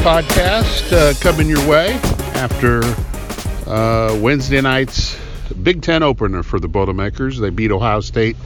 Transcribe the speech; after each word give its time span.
Podcast 0.00 0.92
uh, 0.94 1.12
coming 1.20 1.46
your 1.46 1.68
way 1.68 1.92
after 2.34 2.80
uh, 3.70 4.18
Wednesday 4.18 4.62
night's 4.62 5.14
Big 5.62 5.82
Ten 5.82 6.02
opener 6.02 6.42
for 6.42 6.58
the 6.58 6.68
Boilermakers. 6.68 7.38
They 7.38 7.50
beat 7.50 7.70
Ohio 7.70 8.00
State 8.00 8.38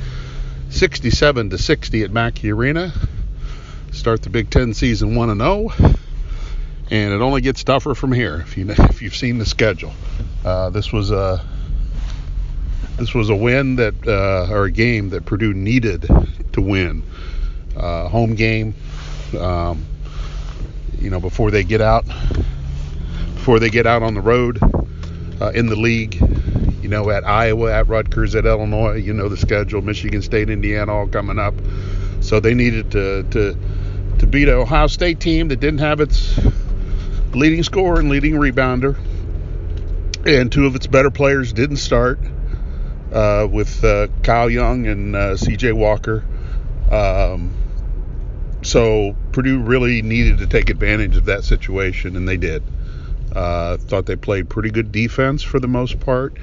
67 0.71 1.51
to 1.51 1.57
60 1.57 2.03
at 2.03 2.11
Mackey 2.11 2.51
Arena. 2.51 2.93
Start 3.93 4.23
the 4.23 4.31
Big 4.31 4.51
Ten 4.51 4.75
season 4.75 5.15
1 5.15 5.31
and 5.31 5.41
0, 5.41 5.71
and 6.91 7.15
it 7.15 7.21
only 7.21 7.41
gets 7.41 7.63
tougher 7.63 7.95
from 7.95 8.11
here 8.11 8.41
if 8.41 8.57
you 8.59 8.69
if 8.71 9.01
you've 9.01 9.15
seen 9.15 9.39
the 9.39 9.47
schedule. 9.47 9.93
Uh, 10.45 10.71
this 10.71 10.93
was 10.93 11.13
a 11.13 11.41
this 12.97 13.15
was 13.15 13.31
a 13.31 13.37
win 13.37 13.77
that 13.77 13.95
uh, 14.09 14.53
or 14.53 14.65
a 14.65 14.73
game 14.73 15.11
that 15.11 15.25
Purdue 15.25 15.55
needed 15.55 16.09
to 16.53 16.61
win. 16.61 17.05
Uh, 17.77 18.09
home 18.09 18.35
game. 18.35 18.75
Um, 19.39 19.87
you 21.05 21.11
know, 21.11 21.21
before 21.21 21.51
they 21.51 21.63
get 21.63 21.83
out, 21.83 22.07
before 23.35 23.59
they 23.61 23.69
get 23.69 23.87
out 23.87 24.03
on 24.03 24.15
the 24.15 24.23
road 24.23 24.59
uh, 25.41 25.51
in 25.55 25.67
the 25.67 25.77
league. 25.77 26.15
You 26.83 26.89
know, 26.89 27.11
at 27.11 27.25
Iowa, 27.25 27.73
at 27.73 27.89
Rutgers, 27.89 28.35
at 28.35 28.47
Illinois. 28.47 28.97
You 28.97 29.13
know 29.13 29.29
the 29.29 29.37
schedule. 29.37 29.83
Michigan 29.83 30.23
State, 30.23 30.51
Indiana, 30.51 30.93
all 30.93 31.07
coming 31.07 31.39
up. 31.39 31.55
So 32.21 32.41
they 32.41 32.55
needed 32.55 32.91
to 32.93 33.23
to 33.23 33.57
to 34.19 34.27
beat 34.27 34.49
an 34.49 34.55
Ohio 34.55 34.87
State 34.87 35.21
team 35.21 35.49
that 35.49 35.61
didn't 35.61 35.81
have 35.81 36.01
its 36.01 36.39
leading 37.35 37.63
scorer 37.63 38.01
and 38.01 38.09
leading 38.09 38.35
rebounder, 38.35 38.97
and 40.27 40.51
two 40.51 40.67
of 40.67 40.75
its 40.75 40.87
better 40.87 41.11
players 41.11 41.53
didn't 41.53 41.77
start. 41.77 42.19
Uh, 43.13 43.47
with 43.49 43.85
uh, 43.85 44.09
Kyle 44.25 44.51
Young 44.51 44.89
and 44.89 45.15
uh, 45.15 45.37
C.J. 45.37 45.71
Walker. 45.71 46.25
Um, 46.91 47.55
so 48.75 49.15
Purdue 49.31 49.61
really 49.61 50.03
needed 50.03 50.39
to 50.39 50.49
take 50.49 50.69
advantage 50.69 51.17
of 51.17 51.27
that 51.27 51.45
situation, 51.45 52.17
and 52.17 52.29
they 52.29 52.37
did. 52.37 52.61
Uh, 53.33 53.77
thought 53.77 54.05
they 54.05 54.17
played 54.17 54.49
pretty 54.49 54.73
good 54.73 54.91
defense 54.91 55.45
for 55.45 55.61
the 55.61 55.69
most 55.69 56.01
part, 56.01 56.37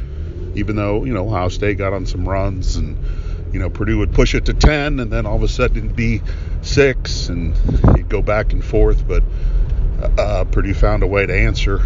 even 0.55 0.77
though 0.77 1.03
you 1.03 1.13
know 1.13 1.27
Ohio 1.27 1.49
State 1.49 1.77
got 1.77 1.91
on 1.91 2.05
some 2.05 2.25
runs, 2.25 2.77
and 2.77 2.95
you 3.51 3.59
know 3.59 3.69
Purdue 3.69 3.97
would 3.97 4.13
push 4.13 4.33
it 4.33 4.45
to 4.45 4.53
10, 4.53 5.01
and 5.01 5.11
then 5.11 5.25
all 5.25 5.35
of 5.35 5.43
a 5.43 5.49
sudden 5.49 5.75
it'd 5.75 5.95
be 5.97 6.21
six, 6.61 7.27
and 7.27 7.53
you'd 7.97 8.07
go 8.07 8.21
back 8.21 8.53
and 8.53 8.63
forth. 8.63 9.05
But 9.05 9.23
uh, 10.17 10.45
Purdue 10.45 10.73
found 10.73 11.03
a 11.03 11.07
way 11.07 11.25
to 11.25 11.35
answer 11.35 11.81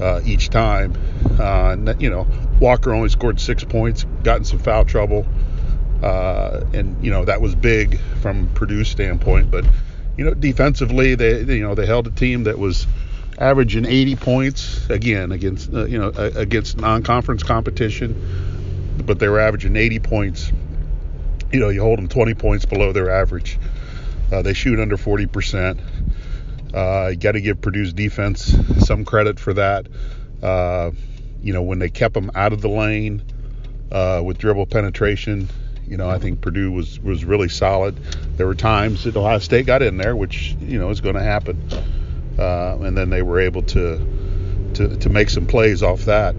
uh, 0.00 0.20
each 0.24 0.50
time. 0.50 0.94
Uh, 1.38 1.76
you 2.00 2.10
know 2.10 2.26
Walker 2.58 2.92
only 2.92 3.08
scored 3.08 3.38
six 3.38 3.62
points, 3.62 4.04
got 4.24 4.38
in 4.38 4.44
some 4.44 4.58
foul 4.58 4.84
trouble. 4.84 5.24
Uh, 6.04 6.62
and 6.74 7.02
you 7.02 7.10
know 7.10 7.24
that 7.24 7.40
was 7.40 7.54
big 7.54 7.98
from 8.20 8.46
Purdue 8.48 8.84
standpoint. 8.84 9.50
But 9.50 9.64
you 10.18 10.24
know 10.26 10.34
defensively, 10.34 11.14
they 11.14 11.40
you 11.40 11.62
know 11.62 11.74
they 11.74 11.86
held 11.86 12.06
a 12.06 12.10
team 12.10 12.44
that 12.44 12.58
was 12.58 12.86
averaging 13.38 13.86
80 13.86 14.16
points 14.16 14.90
again 14.90 15.32
against 15.32 15.72
uh, 15.72 15.86
you 15.86 15.98
know 15.98 16.08
against 16.10 16.76
non-conference 16.76 17.42
competition, 17.42 19.00
but 19.06 19.18
they 19.18 19.28
were 19.28 19.40
averaging 19.40 19.76
80 19.76 19.98
points. 20.00 20.52
You 21.50 21.60
know 21.60 21.70
you 21.70 21.80
hold 21.80 21.96
them 21.96 22.08
20 22.08 22.34
points 22.34 22.66
below 22.66 22.92
their 22.92 23.08
average. 23.08 23.58
Uh, 24.30 24.42
they 24.42 24.52
shoot 24.52 24.78
under 24.78 24.98
40 24.98 25.24
percent. 25.24 25.80
Uh, 26.74 27.08
you 27.12 27.16
got 27.16 27.32
to 27.32 27.40
give 27.40 27.62
Purdue's 27.62 27.94
defense 27.94 28.54
some 28.84 29.06
credit 29.06 29.40
for 29.40 29.54
that. 29.54 29.86
Uh, 30.42 30.90
you 31.42 31.54
know 31.54 31.62
when 31.62 31.78
they 31.78 31.88
kept 31.88 32.12
them 32.12 32.30
out 32.34 32.52
of 32.52 32.60
the 32.60 32.68
lane 32.68 33.22
uh, 33.90 34.20
with 34.22 34.36
dribble 34.36 34.66
penetration 34.66 35.48
you 35.86 35.96
know, 35.96 36.08
I 36.08 36.18
think 36.18 36.40
Purdue 36.40 36.72
was 36.72 36.98
was 37.00 37.24
really 37.24 37.48
solid. 37.48 37.96
There 38.36 38.46
were 38.46 38.54
times 38.54 39.04
that 39.04 39.16
Ohio 39.16 39.38
State 39.38 39.66
got 39.66 39.82
in 39.82 39.96
there, 39.96 40.16
which 40.16 40.56
you 40.60 40.78
know 40.78 40.90
is 40.90 41.00
going 41.00 41.14
to 41.14 41.22
happen, 41.22 41.68
uh, 42.38 42.78
and 42.80 42.96
then 42.96 43.10
they 43.10 43.22
were 43.22 43.40
able 43.40 43.62
to, 43.62 44.70
to 44.74 44.96
to 44.96 45.08
make 45.08 45.30
some 45.30 45.46
plays 45.46 45.82
off 45.82 46.06
that. 46.06 46.34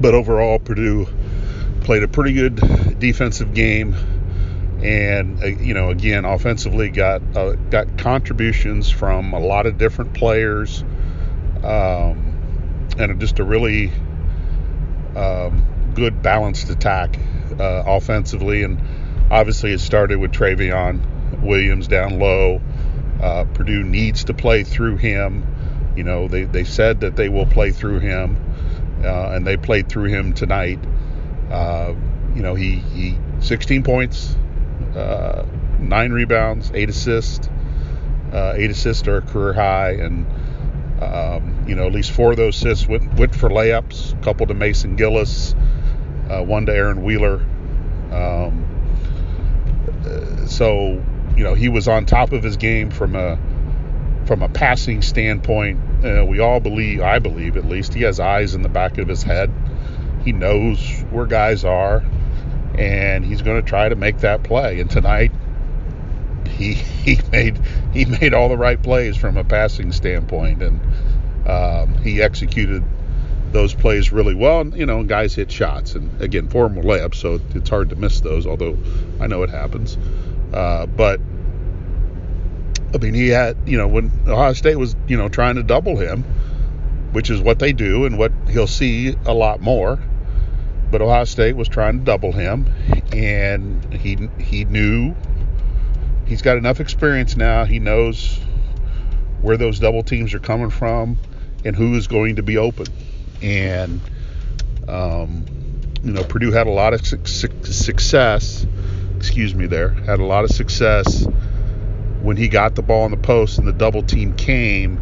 But 0.00 0.14
overall, 0.14 0.58
Purdue 0.58 1.08
played 1.82 2.02
a 2.02 2.08
pretty 2.08 2.34
good 2.34 2.56
defensive 2.98 3.54
game, 3.54 3.94
and 4.82 5.42
uh, 5.42 5.46
you 5.46 5.72
know, 5.72 5.90
again, 5.90 6.24
offensively 6.26 6.90
got 6.90 7.22
uh, 7.34 7.52
got 7.70 7.96
contributions 7.98 8.90
from 8.90 9.32
a 9.32 9.40
lot 9.40 9.64
of 9.64 9.78
different 9.78 10.12
players, 10.12 10.82
um, 11.64 12.90
and 12.98 13.18
just 13.18 13.38
a 13.38 13.44
really 13.44 13.90
um, 15.16 15.64
good 15.94 16.22
balanced 16.22 16.68
attack 16.68 17.18
uh, 17.60 17.84
offensively, 17.86 18.62
and 18.62 18.80
obviously 19.30 19.72
it 19.72 19.80
started 19.80 20.18
with 20.18 20.32
Trevion 20.32 21.42
Williams 21.42 21.88
down 21.88 22.18
low. 22.18 22.60
Uh, 23.22 23.44
Purdue 23.52 23.84
needs 23.84 24.24
to 24.24 24.34
play 24.34 24.64
through 24.64 24.96
him. 24.96 25.46
You 25.96 26.04
know, 26.04 26.28
they, 26.28 26.44
they 26.44 26.64
said 26.64 27.00
that 27.00 27.16
they 27.16 27.28
will 27.28 27.46
play 27.46 27.70
through 27.70 28.00
him, 28.00 28.36
uh, 29.04 29.30
and 29.30 29.46
they 29.46 29.56
played 29.56 29.88
through 29.88 30.04
him 30.04 30.32
tonight. 30.32 30.78
Uh, 31.50 31.94
you 32.34 32.42
know, 32.42 32.54
he, 32.54 32.76
he 32.76 33.18
16 33.40 33.82
points, 33.82 34.36
uh, 34.96 35.44
nine 35.78 36.12
rebounds, 36.12 36.70
eight 36.74 36.88
assists. 36.88 37.48
Uh, 38.32 38.54
eight 38.56 38.70
assists 38.70 39.06
are 39.08 39.16
a 39.16 39.22
career 39.22 39.52
high, 39.52 39.90
and 39.90 40.24
um, 41.02 41.64
you 41.66 41.74
know 41.74 41.86
at 41.86 41.92
least 41.92 42.12
four 42.12 42.30
of 42.30 42.36
those 42.36 42.56
assists 42.56 42.86
went, 42.86 43.12
went 43.14 43.34
for 43.34 43.48
layups. 43.48 44.12
A 44.12 44.22
couple 44.22 44.46
to 44.46 44.54
Mason 44.54 44.94
Gillis, 44.94 45.54
uh, 46.30 46.42
one 46.42 46.66
to 46.66 46.74
Aaron 46.74 47.02
Wheeler. 47.02 47.44
Um, 48.12 48.66
so 50.46 51.02
you 51.36 51.44
know 51.44 51.54
he 51.54 51.68
was 51.68 51.88
on 51.88 52.06
top 52.06 52.32
of 52.32 52.42
his 52.42 52.56
game 52.56 52.90
from 52.90 53.16
a 53.16 53.38
from 54.26 54.42
a 54.42 54.48
passing 54.48 55.02
standpoint. 55.02 55.80
Uh, 56.04 56.24
we 56.24 56.38
all 56.38 56.60
believe, 56.60 57.00
I 57.00 57.18
believe 57.18 57.56
at 57.56 57.64
least, 57.64 57.94
he 57.94 58.02
has 58.02 58.20
eyes 58.20 58.54
in 58.54 58.62
the 58.62 58.68
back 58.68 58.98
of 58.98 59.08
his 59.08 59.22
head. 59.22 59.52
He 60.24 60.32
knows 60.32 60.78
where 61.10 61.26
guys 61.26 61.64
are, 61.64 62.04
and 62.78 63.24
he's 63.24 63.42
going 63.42 63.60
to 63.60 63.68
try 63.68 63.88
to 63.88 63.96
make 63.96 64.18
that 64.18 64.44
play. 64.44 64.80
And 64.80 64.88
tonight, 64.88 65.32
he 66.48 66.74
he 66.74 67.18
made 67.32 67.58
he 67.92 68.04
made 68.04 68.34
all 68.34 68.48
the 68.48 68.56
right 68.56 68.80
plays 68.80 69.16
from 69.16 69.36
a 69.36 69.44
passing 69.44 69.92
standpoint, 69.92 70.62
and 70.62 70.80
um, 71.48 71.98
he 71.98 72.22
executed 72.22 72.84
those 73.52 73.74
plays 73.74 74.12
really 74.12 74.34
well. 74.34 74.60
And, 74.60 74.76
you 74.76 74.86
know, 74.86 75.02
guys 75.02 75.34
hit 75.34 75.50
shots. 75.50 75.94
And 75.94 76.20
again, 76.22 76.48
four 76.48 76.68
more 76.68 76.84
layups, 76.84 77.16
so 77.16 77.40
it's 77.54 77.68
hard 77.68 77.90
to 77.90 77.96
miss 77.96 78.20
those, 78.20 78.46
although 78.46 78.78
I 79.20 79.26
know 79.26 79.42
it 79.42 79.50
happens. 79.50 79.98
Uh, 80.52 80.86
but, 80.86 81.20
I 82.94 82.98
mean, 82.98 83.14
he 83.14 83.28
had, 83.28 83.56
you 83.66 83.78
know, 83.78 83.88
when 83.88 84.10
Ohio 84.26 84.52
State 84.52 84.76
was, 84.76 84.96
you 85.06 85.16
know, 85.16 85.28
trying 85.28 85.56
to 85.56 85.62
double 85.62 85.96
him, 85.96 86.24
which 87.12 87.30
is 87.30 87.40
what 87.40 87.58
they 87.58 87.72
do 87.72 88.04
and 88.04 88.18
what 88.18 88.32
he'll 88.48 88.66
see 88.66 89.16
a 89.26 89.34
lot 89.34 89.60
more. 89.60 89.98
But 90.90 91.02
Ohio 91.02 91.24
State 91.24 91.54
was 91.54 91.68
trying 91.68 92.00
to 92.00 92.04
double 92.04 92.32
him, 92.32 92.66
and 93.12 93.94
he 93.94 94.28
he 94.40 94.64
knew 94.64 95.14
he's 96.26 96.42
got 96.42 96.56
enough 96.56 96.80
experience 96.80 97.36
now. 97.36 97.64
He 97.64 97.78
knows 97.78 98.40
where 99.40 99.56
those 99.56 99.78
double 99.78 100.02
teams 100.02 100.34
are 100.34 100.40
coming 100.40 100.70
from 100.70 101.16
and 101.64 101.76
who 101.76 101.94
is 101.94 102.08
going 102.08 102.36
to 102.36 102.42
be 102.42 102.56
open 102.56 102.86
and 103.42 104.00
um, 104.88 105.44
you 106.02 106.12
know 106.12 106.24
Purdue 106.24 106.52
had 106.52 106.66
a 106.66 106.70
lot 106.70 106.94
of 106.94 107.06
su- 107.06 107.18
success. 107.24 108.66
Excuse 109.16 109.54
me, 109.54 109.66
there. 109.66 109.90
Had 109.90 110.18
a 110.18 110.24
lot 110.24 110.44
of 110.44 110.50
success 110.50 111.26
when 112.22 112.36
he 112.36 112.48
got 112.48 112.74
the 112.74 112.82
ball 112.82 113.04
in 113.04 113.10
the 113.10 113.16
post 113.16 113.58
and 113.58 113.66
the 113.66 113.72
double 113.72 114.02
team 114.02 114.34
came, 114.34 115.00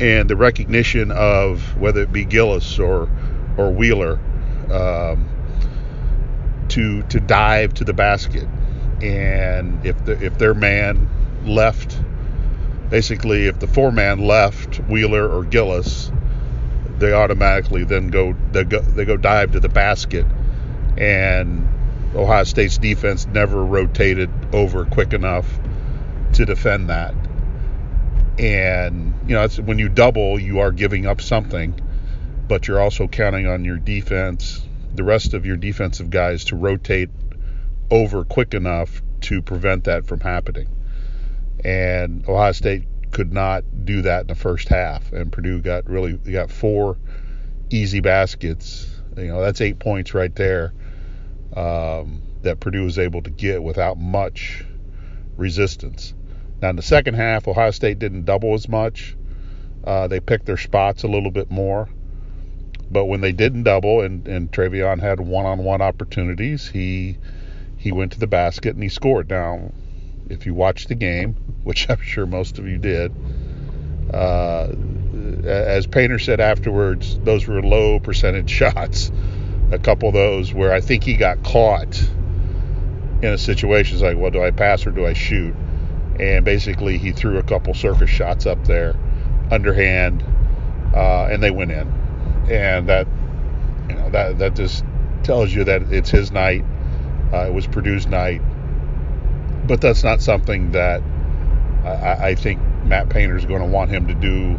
and 0.00 0.28
the 0.28 0.36
recognition 0.36 1.10
of 1.10 1.76
whether 1.78 2.02
it 2.02 2.12
be 2.12 2.24
Gillis 2.24 2.78
or 2.78 3.08
or 3.56 3.70
Wheeler 3.70 4.18
um, 4.70 5.28
to 6.68 7.02
to 7.04 7.20
dive 7.20 7.74
to 7.74 7.84
the 7.84 7.92
basket, 7.92 8.48
and 9.02 9.84
if 9.84 10.04
the 10.04 10.12
if 10.24 10.38
their 10.38 10.54
man 10.54 11.08
left, 11.44 12.00
basically 12.88 13.46
if 13.46 13.58
the 13.58 13.66
four 13.66 13.90
man 13.92 14.20
left 14.20 14.76
Wheeler 14.88 15.28
or 15.28 15.44
Gillis 15.44 16.10
they 17.02 17.12
automatically 17.12 17.82
then 17.82 18.08
go 18.08 18.32
they 18.52 18.62
go 18.62 18.80
they 18.80 19.04
go 19.04 19.16
dive 19.16 19.52
to 19.52 19.60
the 19.60 19.68
basket, 19.68 20.24
and 20.96 21.68
Ohio 22.14 22.44
State's 22.44 22.78
defense 22.78 23.26
never 23.26 23.64
rotated 23.64 24.30
over 24.54 24.84
quick 24.84 25.12
enough 25.12 25.46
to 26.34 26.46
defend 26.46 26.88
that. 26.90 27.12
And 28.38 29.14
you 29.26 29.34
know, 29.34 29.42
it's 29.42 29.58
when 29.58 29.80
you 29.80 29.88
double, 29.88 30.38
you 30.38 30.60
are 30.60 30.70
giving 30.70 31.06
up 31.06 31.20
something, 31.20 31.78
but 32.46 32.68
you're 32.68 32.80
also 32.80 33.08
counting 33.08 33.48
on 33.48 33.64
your 33.64 33.78
defense, 33.78 34.64
the 34.94 35.02
rest 35.02 35.34
of 35.34 35.44
your 35.44 35.56
defensive 35.56 36.08
guys, 36.08 36.44
to 36.46 36.56
rotate 36.56 37.10
over 37.90 38.24
quick 38.24 38.54
enough 38.54 39.02
to 39.22 39.42
prevent 39.42 39.84
that 39.84 40.06
from 40.06 40.20
happening. 40.20 40.68
And 41.64 42.26
Ohio 42.28 42.52
State 42.52 42.84
could 43.12 43.32
not 43.32 43.64
do 43.84 44.02
that 44.02 44.22
in 44.22 44.26
the 44.26 44.34
first 44.34 44.68
half, 44.68 45.12
and 45.12 45.30
Purdue 45.30 45.60
got 45.60 45.88
really 45.88 46.14
got 46.14 46.50
four 46.50 46.96
easy 47.70 48.00
baskets. 48.00 48.88
You 49.16 49.28
know, 49.28 49.40
that's 49.40 49.60
eight 49.60 49.78
points 49.78 50.14
right 50.14 50.34
there 50.34 50.72
um, 51.54 52.22
that 52.42 52.60
Purdue 52.60 52.84
was 52.84 52.98
able 52.98 53.22
to 53.22 53.30
get 53.30 53.62
without 53.62 53.98
much 53.98 54.64
resistance. 55.36 56.14
Now 56.60 56.70
in 56.70 56.76
the 56.76 56.82
second 56.82 57.14
half, 57.14 57.46
Ohio 57.46 57.70
State 57.70 57.98
didn't 57.98 58.24
double 58.24 58.54
as 58.54 58.68
much. 58.68 59.16
Uh, 59.84 60.08
they 60.08 60.20
picked 60.20 60.46
their 60.46 60.56
spots 60.56 61.02
a 61.02 61.08
little 61.08 61.30
bit 61.30 61.50
more. 61.50 61.88
But 62.90 63.06
when 63.06 63.22
they 63.22 63.32
didn't 63.32 63.62
double 63.62 64.02
and, 64.02 64.28
and 64.28 64.52
Trevion 64.52 65.00
had 65.00 65.18
one-on-one 65.18 65.80
opportunities, 65.80 66.68
he 66.68 67.16
he 67.76 67.90
went 67.90 68.12
to 68.12 68.20
the 68.20 68.26
basket 68.26 68.74
and 68.74 68.82
he 68.82 68.88
scored. 68.88 69.30
Now, 69.30 69.72
if 70.32 70.46
you 70.46 70.54
watched 70.54 70.88
the 70.88 70.94
game, 70.94 71.34
which 71.62 71.88
I'm 71.88 72.00
sure 72.00 72.26
most 72.26 72.58
of 72.58 72.66
you 72.66 72.78
did, 72.78 73.12
uh, 74.12 74.68
as 75.44 75.86
Painter 75.86 76.18
said 76.18 76.40
afterwards, 76.40 77.18
those 77.20 77.46
were 77.46 77.62
low 77.62 78.00
percentage 78.00 78.50
shots. 78.60 79.12
A 79.70 79.78
couple 79.78 80.08
of 80.08 80.14
those 80.14 80.52
where 80.52 80.72
I 80.72 80.80
think 80.80 81.02
he 81.04 81.16
got 81.16 81.42
caught 81.42 81.98
in 83.22 83.28
a 83.28 83.38
situation 83.38 83.94
It's 83.94 84.02
like, 84.02 84.18
well, 84.18 84.30
do 84.30 84.42
I 84.42 84.50
pass 84.50 84.86
or 84.86 84.90
do 84.90 85.06
I 85.06 85.12
shoot? 85.12 85.54
And 86.20 86.44
basically, 86.44 86.98
he 86.98 87.12
threw 87.12 87.38
a 87.38 87.42
couple 87.42 87.72
circus 87.72 88.10
shots 88.10 88.44
up 88.44 88.64
there, 88.66 88.94
underhand, 89.50 90.22
uh, 90.94 91.28
and 91.30 91.42
they 91.42 91.50
went 91.50 91.70
in. 91.70 91.88
And 92.50 92.88
that, 92.88 93.06
you 93.88 93.94
know, 93.94 94.10
that 94.10 94.38
that 94.38 94.54
just 94.54 94.84
tells 95.22 95.54
you 95.54 95.64
that 95.64 95.90
it's 95.92 96.10
his 96.10 96.32
night. 96.32 96.64
Uh, 97.32 97.46
it 97.46 97.54
was 97.54 97.66
Purdue's 97.66 98.06
night, 98.06 98.42
but 99.66 99.80
that's 99.80 100.02
not 100.02 100.20
something 100.20 100.72
that 100.72 101.02
I, 101.84 102.28
I 102.28 102.34
think 102.34 102.60
Matt 102.84 103.08
Painter 103.08 103.36
is 103.36 103.46
going 103.46 103.60
to 103.60 103.66
want 103.66 103.90
him 103.90 104.06
to 104.08 104.14
do 104.14 104.58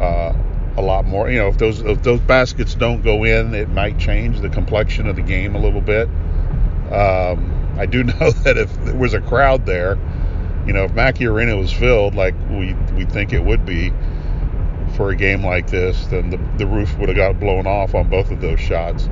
uh, 0.00 0.34
a 0.76 0.82
lot 0.82 1.04
more. 1.04 1.30
You 1.30 1.38
know, 1.38 1.48
if 1.48 1.58
those 1.58 1.80
if 1.80 2.02
those 2.02 2.20
baskets 2.20 2.74
don't 2.74 3.02
go 3.02 3.24
in, 3.24 3.54
it 3.54 3.68
might 3.68 3.98
change 3.98 4.40
the 4.40 4.48
complexion 4.48 5.06
of 5.06 5.16
the 5.16 5.22
game 5.22 5.54
a 5.54 5.60
little 5.60 5.80
bit. 5.80 6.08
Um, 6.92 7.74
I 7.78 7.86
do 7.86 8.04
know 8.04 8.30
that 8.30 8.56
if 8.58 8.72
there 8.84 8.94
was 8.94 9.14
a 9.14 9.20
crowd 9.20 9.66
there, 9.66 9.98
you 10.66 10.72
know, 10.72 10.84
if 10.84 10.92
Mackey 10.92 11.26
Arena 11.26 11.56
was 11.56 11.72
filled 11.72 12.14
like 12.14 12.34
we 12.50 12.74
we 12.94 13.04
think 13.04 13.32
it 13.32 13.42
would 13.42 13.64
be 13.64 13.92
for 14.96 15.10
a 15.10 15.16
game 15.16 15.44
like 15.44 15.70
this, 15.70 16.06
then 16.06 16.30
the, 16.30 16.36
the 16.58 16.66
roof 16.66 16.96
would 16.98 17.08
have 17.08 17.16
got 17.16 17.40
blown 17.40 17.66
off 17.66 17.94
on 17.94 18.08
both 18.08 18.30
of 18.30 18.40
those 18.40 18.60
shots, 18.60 19.06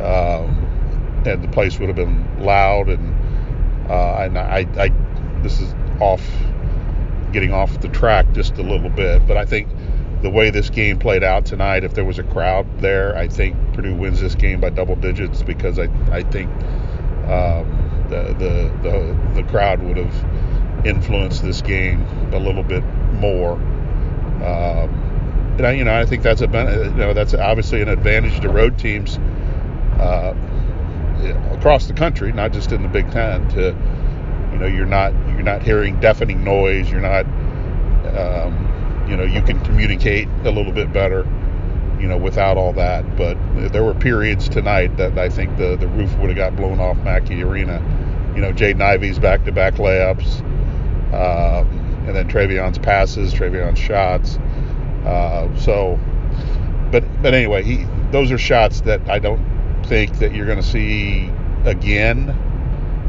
um, 0.00 1.22
and 1.24 1.42
the 1.42 1.48
place 1.48 1.78
would 1.78 1.88
have 1.88 1.96
been 1.96 2.44
loud. 2.44 2.88
And 2.88 3.14
uh, 3.88 4.22
and 4.22 4.38
I, 4.38 4.66
I 4.78 4.88
this 5.42 5.60
is 5.60 5.74
off 6.00 6.22
getting 7.32 7.52
off 7.52 7.80
the 7.80 7.88
track 7.88 8.32
just 8.32 8.56
a 8.58 8.62
little 8.62 8.90
bit, 8.90 9.26
but 9.26 9.36
I 9.36 9.44
think 9.44 9.68
the 10.22 10.30
way 10.30 10.50
this 10.50 10.70
game 10.70 10.98
played 10.98 11.22
out 11.22 11.46
tonight, 11.46 11.84
if 11.84 11.94
there 11.94 12.04
was 12.04 12.18
a 12.18 12.22
crowd 12.22 12.80
there, 12.80 13.16
I 13.16 13.28
think 13.28 13.56
Purdue 13.74 13.94
wins 13.94 14.20
this 14.20 14.34
game 14.34 14.60
by 14.60 14.70
double 14.70 14.96
digits 14.96 15.42
because 15.42 15.78
I 15.78 15.88
I 16.10 16.22
think 16.22 16.50
um, 17.28 18.06
the, 18.08 18.34
the 18.38 18.72
the 18.82 19.42
the 19.42 19.48
crowd 19.48 19.82
would 19.82 19.96
have 19.96 20.86
influenced 20.86 21.42
this 21.42 21.62
game 21.62 22.02
a 22.32 22.38
little 22.38 22.62
bit 22.62 22.84
more. 23.14 23.52
Um, 23.52 25.54
and 25.58 25.66
I, 25.66 25.72
you 25.72 25.84
know, 25.84 25.94
I 25.94 26.06
think 26.06 26.22
that's 26.22 26.40
a 26.40 26.46
you 26.46 26.94
know 26.94 27.14
that's 27.14 27.34
obviously 27.34 27.82
an 27.82 27.88
advantage 27.88 28.40
to 28.40 28.48
road 28.48 28.78
teams 28.78 29.18
uh, 29.98 30.34
across 31.52 31.86
the 31.86 31.94
country, 31.94 32.32
not 32.32 32.52
just 32.52 32.72
in 32.72 32.82
the 32.82 32.88
Big 32.88 33.10
Ten. 33.10 33.48
To 33.50 33.76
you 34.52 34.58
know, 34.58 34.66
you're 34.66 34.86
not 34.86 35.12
you're 35.28 35.42
not 35.42 35.62
hearing 35.62 35.98
deafening 36.00 36.44
noise. 36.44 36.90
You're 36.90 37.00
not 37.00 37.24
um, 38.16 39.06
you 39.08 39.16
know 39.16 39.24
you 39.24 39.42
can 39.42 39.62
communicate 39.64 40.28
a 40.44 40.50
little 40.50 40.72
bit 40.72 40.92
better 40.92 41.26
you 42.00 42.06
know 42.06 42.16
without 42.16 42.56
all 42.56 42.72
that 42.72 43.16
but 43.16 43.36
there 43.72 43.82
were 43.82 43.94
periods 43.94 44.48
tonight 44.48 44.96
that 44.96 45.18
I 45.18 45.28
think 45.28 45.56
the 45.56 45.76
the 45.76 45.88
roof 45.88 46.16
would 46.18 46.28
have 46.28 46.36
got 46.36 46.56
blown 46.56 46.80
off 46.80 46.96
Mackey 46.98 47.42
Arena 47.42 47.80
you 48.34 48.40
know 48.40 48.52
Jaden 48.52 48.80
Ivey's 48.80 49.18
back 49.18 49.44
to 49.44 49.52
back 49.52 49.74
layups 49.74 50.40
um, 51.12 51.68
and 52.06 52.14
then 52.14 52.28
Trevion's 52.28 52.78
passes 52.78 53.32
Trevion's 53.32 53.78
shots 53.78 54.36
uh, 55.06 55.48
so 55.56 55.98
but 56.90 57.04
but 57.22 57.34
anyway 57.34 57.62
he 57.62 57.86
those 58.12 58.30
are 58.30 58.38
shots 58.38 58.82
that 58.82 59.08
I 59.08 59.18
don't 59.18 59.57
think 59.88 60.18
that 60.18 60.34
you're 60.34 60.46
going 60.46 60.60
to 60.60 60.66
see 60.66 61.30
again 61.64 62.34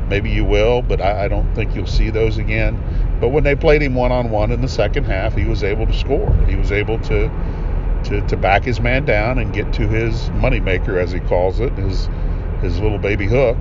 maybe 0.10 0.30
you 0.30 0.44
will 0.44 0.82
but 0.82 1.02
I, 1.02 1.26
I 1.26 1.28
don't 1.28 1.54
think 1.54 1.76
you'll 1.76 1.86
see 1.86 2.10
those 2.10 2.38
again 2.38 2.76
but 3.20 3.30
when 3.30 3.44
they 3.44 3.56
played 3.56 3.82
him 3.82 3.96
one 3.96 4.12
on 4.12 4.30
one 4.30 4.52
in 4.52 4.62
the 4.62 4.70
second 4.70 5.04
half, 5.04 5.36
he 5.36 5.46
was 5.46 5.64
able 5.64 5.86
to 5.86 5.94
score. 5.94 6.34
He 6.46 6.56
was 6.56 6.72
able 6.72 7.00
to 7.00 7.30
to, 8.06 8.22
to 8.28 8.38
back 8.38 8.64
his 8.64 8.80
man 8.80 9.04
down 9.04 9.40
and 9.40 9.54
get 9.54 9.74
to 9.74 9.86
his 9.86 10.30
moneymaker, 10.30 11.02
as 11.02 11.12
he 11.12 11.20
calls 11.20 11.60
it, 11.60 11.74
his 11.74 12.08
his 12.62 12.80
little 12.80 12.98
baby 12.98 13.28
hook, 13.28 13.58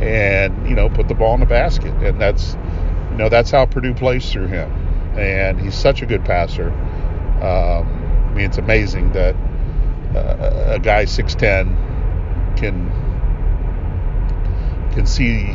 and 0.00 0.68
you 0.68 0.74
know 0.74 0.88
put 0.88 1.06
the 1.06 1.14
ball 1.14 1.34
in 1.34 1.40
the 1.40 1.46
basket. 1.46 1.94
And 2.02 2.20
that's 2.20 2.54
you 3.12 3.18
know 3.18 3.28
that's 3.28 3.50
how 3.50 3.66
Purdue 3.66 3.94
plays 3.94 4.30
through 4.30 4.48
him. 4.48 4.70
And 5.16 5.60
he's 5.60 5.74
such 5.74 6.02
a 6.02 6.06
good 6.06 6.24
passer. 6.24 6.70
Um, 7.40 7.86
I 8.26 8.32
mean, 8.34 8.46
it's 8.46 8.58
amazing 8.58 9.12
that 9.12 9.34
uh, 10.14 10.74
a 10.74 10.78
guy 10.78 11.04
6'10 11.04 11.85
can 12.56 12.90
can 14.92 15.06
see 15.06 15.54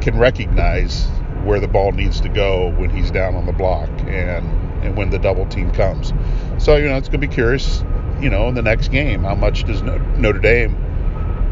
can 0.00 0.18
recognize 0.18 1.06
where 1.44 1.60
the 1.60 1.68
ball 1.68 1.92
needs 1.92 2.20
to 2.20 2.28
go 2.28 2.70
when 2.76 2.90
he's 2.90 3.10
down 3.10 3.34
on 3.34 3.46
the 3.46 3.52
block 3.52 3.88
and 4.06 4.46
and 4.84 4.96
when 4.96 5.10
the 5.10 5.18
double 5.18 5.46
team 5.46 5.70
comes. 5.72 6.12
So 6.58 6.76
you 6.76 6.88
know 6.88 6.96
it's 6.96 7.08
going 7.08 7.20
to 7.20 7.26
be 7.26 7.32
curious, 7.32 7.84
you 8.20 8.30
know, 8.30 8.48
in 8.48 8.54
the 8.54 8.62
next 8.62 8.88
game, 8.88 9.24
how 9.24 9.34
much 9.34 9.64
does 9.64 9.82
Notre 9.82 10.38
Dame, 10.38 10.76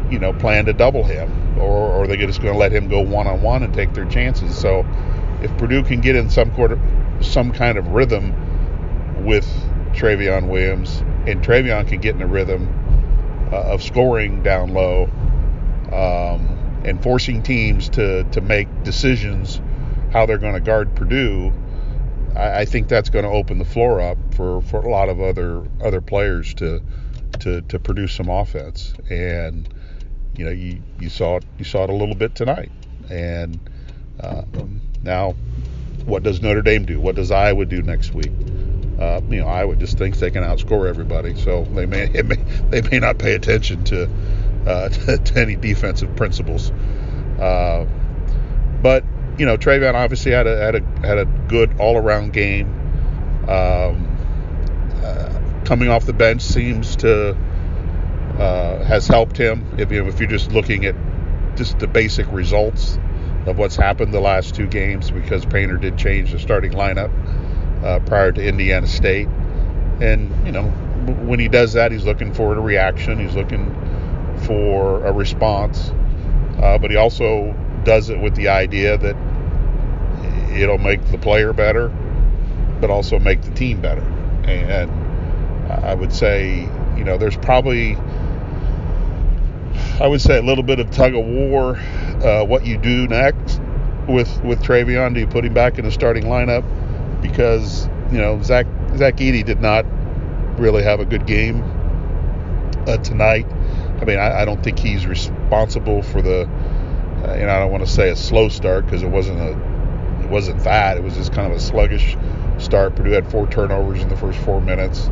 you 0.09 0.19
know, 0.19 0.33
plan 0.33 0.65
to 0.65 0.73
double 0.73 1.03
him, 1.03 1.59
or, 1.59 1.69
or 1.69 2.03
are 2.03 2.07
they 2.07 2.17
just 2.17 2.41
going 2.41 2.53
to 2.53 2.59
let 2.59 2.71
him 2.71 2.87
go 2.87 3.01
one 3.01 3.27
on 3.27 3.41
one 3.41 3.63
and 3.63 3.73
take 3.73 3.93
their 3.93 4.05
chances? 4.05 4.57
So 4.57 4.85
if 5.41 5.55
Purdue 5.57 5.83
can 5.83 6.01
get 6.01 6.15
in 6.15 6.29
some 6.29 6.51
quarter, 6.51 6.79
some 7.21 7.51
kind 7.51 7.77
of 7.77 7.87
rhythm 7.89 8.33
with 9.25 9.47
Trevion 9.93 10.49
Williams, 10.49 10.99
and 11.27 11.43
Trevion 11.43 11.87
can 11.87 12.01
get 12.01 12.15
in 12.15 12.21
a 12.21 12.27
rhythm 12.27 12.84
uh, 13.51 13.73
of 13.73 13.83
scoring 13.83 14.43
down 14.43 14.73
low. 14.73 15.09
Um, 15.91 16.55
and 16.85 17.01
forcing 17.01 17.41
teams 17.41 17.89
to, 17.89 18.23
to 18.25 18.41
make 18.41 18.67
decisions 18.83 19.59
how 20.11 20.25
they're 20.25 20.37
going 20.37 20.53
to 20.53 20.59
guard 20.59 20.95
Purdue, 20.95 21.51
I, 22.35 22.61
I 22.61 22.65
think 22.65 22.87
that's 22.87 23.09
going 23.09 23.25
to 23.25 23.31
open 23.31 23.57
the 23.57 23.65
floor 23.65 23.99
up 23.99 24.17
for, 24.35 24.61
for 24.61 24.81
a 24.81 24.89
lot 24.89 25.09
of 25.09 25.19
other 25.19 25.67
other 25.83 26.01
players 26.01 26.53
to 26.55 26.81
to 27.39 27.61
to 27.61 27.79
produce 27.79 28.13
some 28.13 28.29
offense. 28.29 28.93
And 29.09 29.67
you 30.37 30.45
know, 30.45 30.51
you, 30.51 30.81
you 30.99 31.09
saw 31.09 31.37
it 31.37 31.45
you 31.57 31.65
saw 31.65 31.83
it 31.83 31.89
a 31.89 31.93
little 31.93 32.15
bit 32.15 32.35
tonight. 32.35 32.71
And 33.09 33.59
um, 34.21 34.81
now, 35.03 35.31
what 36.05 36.23
does 36.23 36.41
Notre 36.41 36.61
Dame 36.61 36.85
do? 36.85 36.99
What 36.99 37.15
does 37.15 37.31
Iowa 37.31 37.65
do 37.65 37.81
next 37.81 38.13
week? 38.13 38.31
Uh, 38.99 39.21
you 39.29 39.41
know, 39.41 39.47
Iowa 39.47 39.75
just 39.75 39.97
thinks 39.97 40.19
they 40.19 40.31
can 40.31 40.43
outscore 40.43 40.87
everybody, 40.87 41.35
so 41.35 41.65
they 41.65 41.85
may, 41.85 42.07
may 42.23 42.35
they 42.69 42.81
may 42.81 42.99
not 42.99 43.17
pay 43.17 43.33
attention 43.33 43.83
to, 43.85 44.09
uh, 44.65 44.89
to, 44.89 45.17
to 45.17 45.39
any 45.39 45.55
defensive 45.55 46.15
principles. 46.15 46.71
Uh, 47.39 47.85
but 48.81 49.03
you 49.37 49.45
know, 49.45 49.57
Trevion 49.57 49.95
obviously 49.95 50.31
had 50.31 50.47
a 50.47 50.57
had 50.57 50.75
a 50.75 50.81
had 51.05 51.17
a 51.17 51.25
good 51.25 51.79
all 51.79 51.97
around 51.97 52.33
game. 52.33 52.67
Um, 53.49 54.11
uh, 55.03 55.61
coming 55.65 55.89
off 55.89 56.05
the 56.05 56.13
bench 56.13 56.41
seems 56.41 56.95
to 56.97 57.35
uh, 58.39 58.83
has 58.85 59.07
helped 59.07 59.37
him. 59.37 59.75
If 59.77 59.91
you 59.91 60.07
if 60.07 60.19
you're 60.19 60.29
just 60.29 60.51
looking 60.51 60.85
at 60.85 60.95
just 61.57 61.79
the 61.79 61.87
basic 61.87 62.31
results 62.31 62.97
of 63.45 63.57
what's 63.57 63.75
happened 63.75 64.13
the 64.13 64.21
last 64.21 64.55
two 64.55 64.67
games, 64.67 65.11
because 65.11 65.45
Painter 65.45 65.77
did 65.77 65.97
change 65.97 66.31
the 66.31 66.39
starting 66.39 66.71
lineup 66.71 67.11
uh, 67.85 67.99
prior 67.99 68.31
to 68.31 68.43
Indiana 68.43 68.87
State, 68.87 69.27
and 70.01 70.29
you 70.45 70.51
know 70.51 70.63
when 71.27 71.39
he 71.39 71.47
does 71.47 71.73
that, 71.73 71.91
he's 71.91 72.03
looking 72.03 72.33
for 72.33 72.55
a 72.55 72.59
reaction. 72.59 73.19
He's 73.19 73.35
looking 73.35 73.71
for 74.45 75.05
a 75.05 75.11
response, 75.13 75.91
uh, 76.61 76.77
but 76.79 76.89
he 76.89 76.97
also 76.97 77.55
does 77.83 78.09
it 78.09 78.19
with 78.19 78.35
the 78.35 78.49
idea 78.49 78.97
that 78.97 79.15
it'll 80.57 80.79
make 80.79 81.05
the 81.11 81.17
player 81.17 81.53
better, 81.53 81.89
but 82.81 82.89
also 82.89 83.19
make 83.19 83.41
the 83.43 83.51
team 83.51 83.81
better. 83.81 84.03
And 84.45 84.89
I 85.69 85.93
would 85.93 86.13
say, 86.13 86.61
you 86.97 87.03
know, 87.03 87.17
there's 87.17 87.37
probably, 87.37 87.95
I 89.99 90.07
would 90.07 90.21
say, 90.21 90.37
a 90.37 90.41
little 90.41 90.63
bit 90.63 90.79
of 90.79 90.89
tug 90.91 91.15
of 91.15 91.25
war. 91.25 91.77
Uh, 92.23 92.43
what 92.45 92.65
you 92.65 92.77
do 92.77 93.07
next 93.07 93.61
with 94.07 94.43
with 94.43 94.63
Trevion? 94.63 95.13
Do 95.13 95.19
you 95.19 95.27
put 95.27 95.45
him 95.45 95.53
back 95.53 95.77
in 95.77 95.85
the 95.85 95.91
starting 95.91 96.23
lineup? 96.23 96.63
Because 97.27 97.87
you 98.11 98.17
know 98.17 98.41
Zach 98.41 98.65
Zach 98.97 99.17
Edey 99.17 99.45
did 99.45 99.61
not 99.61 99.85
really 100.59 100.83
have 100.83 100.99
a 100.99 101.05
good 101.05 101.25
game 101.25 101.63
uh, 102.87 102.97
tonight. 102.97 103.45
I 104.01 104.05
mean, 104.05 104.19
I, 104.19 104.41
I, 104.41 104.45
don't 104.45 104.61
think 104.63 104.77
he's 104.77 105.05
responsible 105.05 106.01
for 106.01 106.21
the, 106.21 106.41
uh, 106.43 107.27
and 107.27 107.49
I 107.49 107.59
don't 107.59 107.71
want 107.71 107.85
to 107.85 107.91
say 107.91 108.09
a 108.09 108.15
slow 108.15 108.49
start 108.49 108.85
because 108.85 109.03
it 109.03 109.09
wasn't 109.09 109.39
a 109.39 109.51
it 110.23 110.29
wasn't 110.29 110.63
that. 110.63 110.97
It 110.97 111.03
was 111.03 111.15
just 111.15 111.33
kind 111.33 111.51
of 111.51 111.57
a 111.57 111.61
sluggish 111.61 112.17
start. 112.57 112.95
Purdue 112.95 113.11
had 113.11 113.29
four 113.29 113.47
turnovers 113.47 114.01
in 114.01 114.09
the 114.09 114.17
first 114.17 114.39
four 114.39 114.61
minutes. 114.61 115.07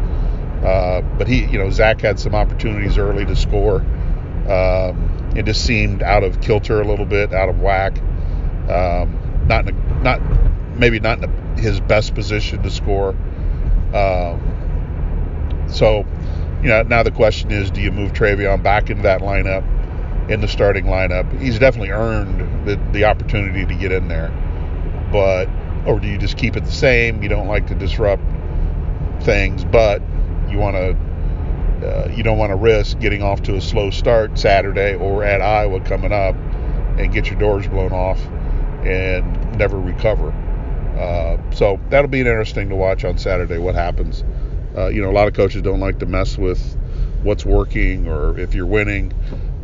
Uh, 0.64 1.02
but 1.18 1.28
he, 1.28 1.46
you 1.46 1.58
know, 1.58 1.70
Zach 1.70 2.02
had 2.02 2.20
some 2.20 2.34
opportunities 2.34 2.98
early 2.98 3.26
to 3.26 3.36
score. 3.36 3.82
Um, 4.50 5.34
it 5.36 5.46
just 5.46 5.66
seemed 5.66 6.02
out 6.02 6.24
of 6.24 6.42
kilter 6.42 6.82
a 6.82 6.88
little 6.88 7.06
bit, 7.06 7.34
out 7.34 7.50
of 7.50 7.60
whack. 7.60 7.98
Um, 8.70 9.46
not 9.48 9.68
in 9.68 9.76
a, 9.76 10.04
not 10.04 10.22
maybe 10.78 11.00
not 11.00 11.18
in 11.18 11.26
a, 11.26 11.43
his 11.64 11.80
best 11.80 12.14
position 12.14 12.62
to 12.62 12.70
score. 12.70 13.10
Um, 13.96 15.68
so, 15.70 16.06
you 16.62 16.70
know, 16.70 16.84
now 16.84 17.04
the 17.04 17.12
question 17.12 17.52
is, 17.52 17.72
do 17.72 17.82
you 17.82 17.92
move 17.92 18.14
Trevion 18.14 18.62
back 18.62 18.90
into 18.90 19.04
that 19.04 19.22
lineup, 19.22 19.64
in 20.30 20.42
the 20.42 20.48
starting 20.48 20.86
lineup? 20.86 21.40
He's 21.42 21.60
definitely 21.60 21.92
earned 21.92 22.68
the, 22.68 22.76
the 22.92 23.06
opportunity 23.06 23.66
to 23.66 23.76
get 23.76 23.92
in 23.92 24.08
there, 24.08 24.30
but 25.12 25.48
or 25.86 26.00
do 26.00 26.08
you 26.08 26.18
just 26.18 26.38
keep 26.38 26.56
it 26.56 26.66
the 26.66 26.72
same? 26.72 27.24
You 27.24 27.30
don't 27.30 27.48
like 27.48 27.68
to 27.68 27.76
disrupt 27.76 28.24
things, 29.22 29.66
but 29.66 30.02
you 30.50 30.58
want 30.58 30.76
to. 30.76 30.98
Uh, 31.84 32.08
you 32.16 32.24
don't 32.24 32.38
want 32.38 32.50
to 32.50 32.56
risk 32.56 32.98
getting 33.00 33.22
off 33.22 33.42
to 33.42 33.56
a 33.58 33.62
slow 33.62 33.90
start 33.90 34.40
Saturday 34.40 34.96
or 34.96 35.26
at 35.26 35.42
Iowa 35.42 35.82
coming 35.82 36.14
up 36.14 36.34
and 36.98 37.12
get 37.12 37.30
your 37.30 37.38
doors 37.38 37.68
blown 37.68 37.92
off 37.92 38.26
and 38.86 39.58
never 39.58 39.78
recover. 39.78 40.34
Uh, 40.98 41.38
so 41.52 41.80
that'll 41.90 42.10
be 42.10 42.20
interesting 42.20 42.70
to 42.70 42.76
watch 42.76 43.04
on 43.04 43.18
Saturday 43.18 43.58
what 43.58 43.76
happens. 43.76 44.24
Uh, 44.76 44.88
you 44.88 45.02
know, 45.02 45.10
a 45.10 45.14
lot 45.14 45.28
of 45.28 45.34
coaches 45.34 45.62
don't 45.62 45.80
like 45.80 46.00
to 46.00 46.06
mess 46.06 46.38
with 46.38 46.78
what's 47.24 47.46
working 47.46 48.08
or 48.08 48.38
if 48.40 48.54
you're 48.54 48.66
winning. 48.66 49.14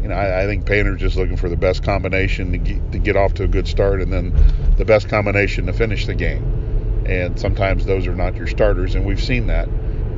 You 0.01 0.09
know, 0.09 0.15
I, 0.15 0.43
I 0.43 0.45
think 0.45 0.65
Painter's 0.65 0.99
just 0.99 1.17
looking 1.17 1.37
for 1.37 1.49
the 1.49 1.57
best 1.57 1.83
combination 1.83 2.51
to 2.53 2.57
get, 2.57 2.91
to 2.93 2.99
get 2.99 3.15
off 3.15 3.33
to 3.35 3.43
a 3.43 3.47
good 3.47 3.67
start 3.67 4.01
and 4.01 4.11
then 4.11 4.33
the 4.77 4.85
best 4.85 5.09
combination 5.09 5.65
to 5.67 5.73
finish 5.73 6.05
the 6.05 6.15
game. 6.15 7.03
And 7.05 7.39
sometimes 7.39 7.85
those 7.85 8.07
are 8.07 8.15
not 8.15 8.35
your 8.35 8.47
starters, 8.47 8.95
and 8.95 9.05
we've 9.05 9.21
seen 9.21 9.47
that 9.47 9.67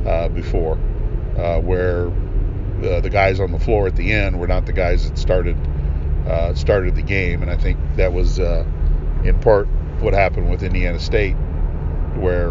uh, 0.06 0.28
before, 0.28 0.74
uh, 1.38 1.58
where 1.60 2.10
the, 2.80 3.08
guys 3.10 3.40
on 3.40 3.50
the 3.50 3.58
floor 3.58 3.86
at 3.86 3.96
the 3.96 4.12
end 4.12 4.38
were 4.38 4.46
not 4.46 4.66
the 4.66 4.72
guys 4.72 5.08
that 5.08 5.16
started 5.16 5.56
uh, 6.26 6.54
started 6.54 6.94
the 6.94 7.02
game, 7.02 7.40
and 7.42 7.50
I 7.50 7.56
think 7.56 7.78
that 7.96 8.12
was 8.12 8.38
in 8.38 9.38
part 9.40 9.68
what 10.02 10.14
happened 10.14 10.50
with 10.50 10.62
Indiana 10.62 10.98
State, 10.98 11.34
where 12.16 12.48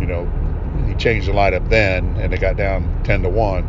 you 0.00 0.06
know 0.06 0.26
he 0.86 0.94
changed 0.94 1.28
the 1.28 1.32
lineup 1.32 1.68
then, 1.68 2.16
and 2.16 2.32
it 2.32 2.40
got 2.40 2.56
down 2.56 3.02
ten 3.04 3.22
to 3.22 3.28
one. 3.28 3.64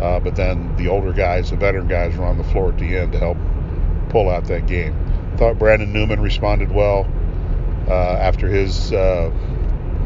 Uh, 0.00 0.18
but 0.20 0.34
then 0.34 0.74
the 0.76 0.88
older 0.88 1.12
guys, 1.12 1.50
the 1.50 1.56
veteran 1.56 1.86
guys, 1.86 2.16
were 2.16 2.24
on 2.24 2.36
the 2.36 2.44
floor 2.44 2.70
at 2.70 2.78
the 2.78 2.96
end 2.96 3.12
to 3.12 3.18
help 3.18 3.38
pull 4.08 4.28
out 4.28 4.44
that 4.46 4.66
game. 4.66 4.94
Thought 5.36 5.58
Brandon 5.58 5.92
Newman 5.92 6.20
responded 6.20 6.72
well 6.72 7.06
uh, 7.88 7.92
after 7.92 8.48
his. 8.48 8.92
Uh, 8.92 9.30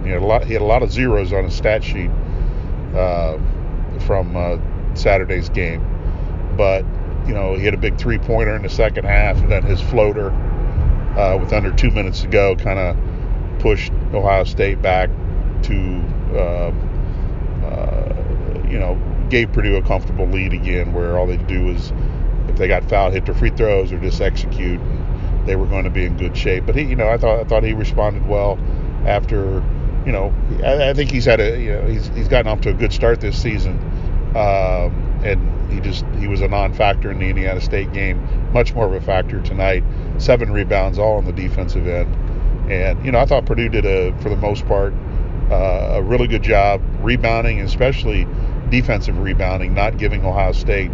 you 0.04 0.14
know, 0.14 0.20
a 0.20 0.26
lot, 0.26 0.44
he 0.44 0.52
had 0.52 0.62
a 0.62 0.64
lot 0.64 0.82
of 0.82 0.90
zeros 0.90 1.32
on 1.32 1.44
his 1.44 1.54
stat 1.54 1.82
sheet 1.82 2.10
uh, 2.94 3.36
from 4.06 4.36
uh, 4.36 4.56
Saturday's 4.94 5.48
game, 5.48 5.84
but 6.56 6.84
you 7.26 7.34
know, 7.34 7.54
he 7.54 7.64
had 7.64 7.74
a 7.74 7.78
big 7.78 7.98
three 7.98 8.18
pointer 8.18 8.56
in 8.56 8.62
the 8.62 8.70
second 8.70 9.04
half, 9.04 9.36
and 9.38 9.50
then 9.50 9.62
his 9.62 9.80
floater 9.80 10.30
uh, 11.16 11.38
with 11.40 11.52
under 11.52 11.72
two 11.72 11.90
minutes 11.90 12.22
to 12.22 12.28
go 12.28 12.56
kind 12.56 12.78
of 12.78 13.60
pushed 13.60 13.92
Ohio 14.12 14.44
State 14.44 14.80
back 14.80 15.10
to, 15.64 16.02
uh, 16.34 16.72
uh, 17.66 18.68
you 18.68 18.78
know, 18.78 19.00
gave 19.30 19.52
Purdue 19.52 19.76
a 19.76 19.82
comfortable 19.82 20.26
lead 20.26 20.52
again, 20.52 20.92
where 20.92 21.18
all 21.18 21.26
they'd 21.26 21.46
do 21.46 21.68
is 21.68 21.92
if 22.48 22.56
they 22.56 22.68
got 22.68 22.88
fouled, 22.88 23.12
hit 23.12 23.26
their 23.26 23.34
free 23.34 23.50
throws 23.50 23.92
or 23.92 24.00
just 24.00 24.20
execute. 24.20 24.80
They 25.44 25.56
were 25.56 25.66
going 25.66 25.84
to 25.84 25.90
be 25.90 26.04
in 26.04 26.16
good 26.16 26.36
shape. 26.36 26.66
But 26.66 26.76
he, 26.76 26.82
you 26.82 26.96
know, 26.96 27.08
I 27.08 27.16
thought 27.16 27.40
I 27.40 27.44
thought 27.44 27.62
he 27.62 27.72
responded 27.72 28.26
well 28.26 28.58
after, 29.06 29.62
you 30.04 30.12
know, 30.12 30.34
I, 30.62 30.90
I 30.90 30.94
think 30.94 31.10
he's 31.10 31.24
had 31.24 31.40
a, 31.40 31.60
you 31.60 31.72
know, 31.72 31.86
he's 31.86 32.08
he's 32.08 32.28
gotten 32.28 32.50
off 32.50 32.60
to 32.62 32.70
a 32.70 32.74
good 32.74 32.92
start 32.92 33.20
this 33.20 33.40
season. 33.40 33.78
Um, 34.36 35.20
and 35.24 35.57
he 35.70 35.80
just 35.80 36.04
he 36.18 36.26
was 36.26 36.40
a 36.40 36.48
non-factor 36.48 37.10
in 37.10 37.18
the 37.18 37.26
Indiana 37.26 37.60
State 37.60 37.92
game. 37.92 38.52
Much 38.52 38.74
more 38.74 38.86
of 38.86 38.92
a 38.94 39.00
factor 39.00 39.40
tonight. 39.42 39.84
Seven 40.18 40.52
rebounds, 40.52 40.98
all 40.98 41.16
on 41.16 41.24
the 41.24 41.32
defensive 41.32 41.86
end, 41.86 42.14
and 42.70 43.04
you 43.04 43.12
know 43.12 43.18
I 43.18 43.26
thought 43.26 43.46
Purdue 43.46 43.68
did 43.68 43.84
a 43.84 44.16
for 44.20 44.28
the 44.28 44.36
most 44.36 44.66
part 44.66 44.92
uh, 45.50 45.94
a 45.96 46.02
really 46.02 46.26
good 46.26 46.42
job 46.42 46.82
rebounding, 47.00 47.60
especially 47.60 48.26
defensive 48.70 49.18
rebounding, 49.18 49.74
not 49.74 49.98
giving 49.98 50.24
Ohio 50.24 50.52
State 50.52 50.90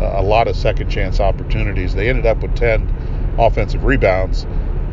uh, 0.00 0.14
a 0.16 0.22
lot 0.22 0.48
of 0.48 0.56
second 0.56 0.88
chance 0.90 1.20
opportunities. 1.20 1.94
They 1.94 2.08
ended 2.08 2.26
up 2.26 2.42
with 2.42 2.54
10 2.54 3.34
offensive 3.38 3.84
rebounds, 3.84 4.46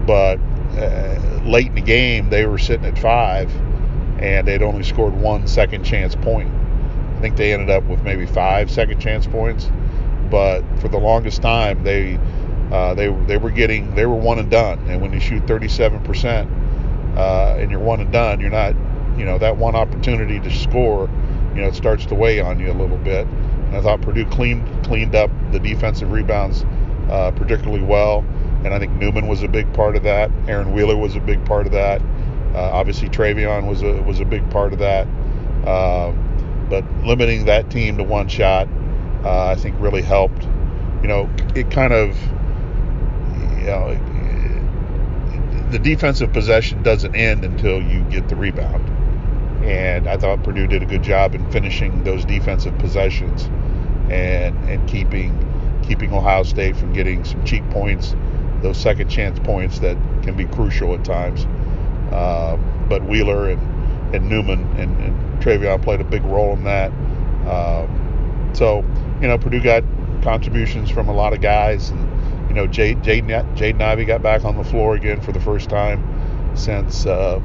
but 0.08 0.40
uh, 0.78 1.42
late 1.46 1.68
in 1.68 1.75
the 1.75 1.82
game 1.82 2.30
they 2.30 2.46
were 2.46 2.58
sitting 2.58 2.86
at 2.86 2.98
five, 2.98 3.54
and 4.20 4.48
they'd 4.48 4.63
only 4.63 4.84
scored 4.84 5.13
one 5.13 5.48
second 5.48 5.84
chance 5.84 6.16
point 6.16 6.52
think 7.24 7.38
they 7.38 7.53
ended 7.53 7.70
up 7.70 7.84
with 7.86 8.03
maybe 8.03 8.25
five 8.25 8.70
second 8.70 9.00
chance 9.00 9.25
points, 9.25 9.70
but 10.30 10.62
for 10.80 10.89
the 10.89 10.98
longest 10.98 11.42
time 11.42 11.84
they 11.84 12.20
uh, 12.72 12.94
they 12.94 13.08
they 13.25 13.38
were 13.38 13.50
getting 13.50 13.96
they 13.96 14.06
were 14.06 14.15
one 14.15 14.39
and 14.39 14.51
done. 14.51 14.80
And 14.89 15.01
when 15.01 15.13
you 15.13 15.20
shoot 15.20 15.48
37 15.48 16.03
percent 16.03 16.51
uh, 17.18 17.56
and 17.58 17.72
you're 17.72 17.80
one 17.80 18.01
and 18.01 18.12
done, 18.12 18.42
you're 18.42 18.50
not 18.50 18.75
you 19.18 19.25
know 19.25 19.38
that 19.38 19.56
one 19.56 19.75
opportunity 19.75 20.39
to 20.39 20.51
score, 20.51 21.10
you 21.56 21.62
know 21.62 21.68
it 21.68 21.75
starts 21.75 22.06
to 22.08 22.15
weigh 22.15 22.42
on 22.42 22.60
you 22.60 22.72
a 22.72 22.74
little 22.74 22.98
bit. 22.98 23.25
And 23.27 23.77
I 23.77 23.82
thought 23.82 24.01
Purdue 24.01 24.25
cleaned 24.25 24.84
cleaned 24.84 25.15
up 25.15 25.32
the 25.51 25.60
defensive 25.60 26.12
rebounds 26.12 26.65
uh, 27.10 27.32
particularly 27.32 27.84
well, 27.84 28.20
and 28.65 28.74
I 28.74 28.80
think 28.80 28.92
Newman 28.94 29.27
was 29.27 29.44
a 29.44 29.48
big 29.48 29.72
part 29.74 29.96
of 29.96 30.03
that. 30.03 30.30
Aaron 30.48 30.74
Wheeler 30.74 30.98
was 30.98 31.15
a 31.15 31.22
big 31.22 31.44
part 31.46 31.65
of 31.65 31.72
that. 31.72 32.01
Uh, 32.53 32.70
obviously 32.72 33.10
Trevion 33.10 33.68
was 33.68 33.82
a 33.82 34.01
was 34.03 34.20
a 34.20 34.25
big 34.25 34.48
part 34.51 34.74
of 34.74 34.80
that. 34.80 35.08
Um, 35.65 36.33
but 36.70 36.84
limiting 37.03 37.46
that 37.46 37.70
team 37.70 37.98
to 37.98 38.03
one 38.03 38.27
shot, 38.27 38.67
uh, 39.24 39.48
I 39.48 39.55
think, 39.55 39.75
really 39.79 40.01
helped. 40.01 40.43
You 41.01 41.08
know, 41.08 41.29
it 41.55 41.70
kind 41.72 41.93
of, 41.93 42.17
you 43.60 43.65
know, 43.65 43.98
the 45.72 45.79
defensive 45.79 46.32
possession 46.32 46.84
doesn't 46.84 47.15
end 47.15 47.43
until 47.43 47.82
you 47.82 48.01
get 48.03 48.29
the 48.29 48.36
rebound. 48.36 48.89
And 49.65 50.08
I 50.08 50.17
thought 50.17 50.43
Purdue 50.43 50.67
did 50.67 50.84
a 50.84 50.86
good 50.86 51.03
job 51.03 51.34
in 51.34 51.50
finishing 51.51 52.03
those 52.03 52.25
defensive 52.25 52.77
possessions 52.77 53.50
and 54.12 54.58
and 54.70 54.88
keeping 54.88 55.32
keeping 55.88 56.13
Ohio 56.13 56.43
State 56.43 56.75
from 56.75 56.93
getting 56.93 57.24
some 57.24 57.43
cheap 57.43 57.67
points, 57.72 58.15
those 58.62 58.77
second 58.77 59.10
chance 59.10 59.39
points 59.39 59.79
that 59.79 59.98
can 60.22 60.36
be 60.36 60.46
crucial 60.46 60.93
at 60.93 61.03
times. 61.03 61.46
Uh, 62.13 62.58
but 62.88 63.03
Wheeler 63.03 63.50
and, 63.50 63.73
and 64.13 64.29
Newman 64.29 64.62
and, 64.77 64.98
and 65.01 65.41
Trevion 65.41 65.82
played 65.82 66.01
a 66.01 66.03
big 66.03 66.24
role 66.24 66.53
in 66.53 66.63
that. 66.63 66.91
Um, 67.48 68.51
so, 68.53 68.86
you 69.22 69.27
know, 69.27 69.38
Purdue 69.38 69.62
got 69.62 69.84
contributions 70.22 70.89
from 70.89 71.10
a 71.10 71.13
lot 71.13 71.34
of 71.34 71.41
guys. 71.41 71.89
And, 71.89 72.50
you 72.50 72.55
know, 72.55 72.67
Jade, 72.67 73.03
Jade, 73.03 73.25
Jaden 73.25 73.82
Ivey 73.82 74.05
got 74.05 74.22
back 74.22 74.46
on 74.46 74.55
the 74.55 74.63
floor 74.63 74.96
again 74.96 75.20
for 75.22 75.32
the 75.32 75.39
first 75.39 75.70
time 75.70 76.55
since 76.55 77.05
uh, 77.05 77.41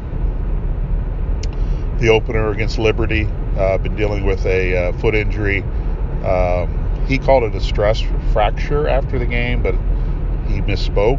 the 1.99 2.09
opener 2.09 2.51
against 2.51 2.79
Liberty. 2.79 3.27
Uh, 3.57 3.79
been 3.79 3.97
dealing 3.97 4.25
with 4.25 4.45
a 4.47 4.77
uh, 4.77 4.93
foot 4.99 5.15
injury. 5.15 5.63
Um, 6.25 7.05
he 7.09 7.19
called 7.19 7.45
it 7.45 7.55
a 7.55 7.61
stress 7.61 8.03
fracture 8.33 8.87
after 8.87 9.19
the 9.19 9.27
game, 9.27 9.63
but 9.63 9.75
he 10.47 10.61
misspoke 10.61 11.19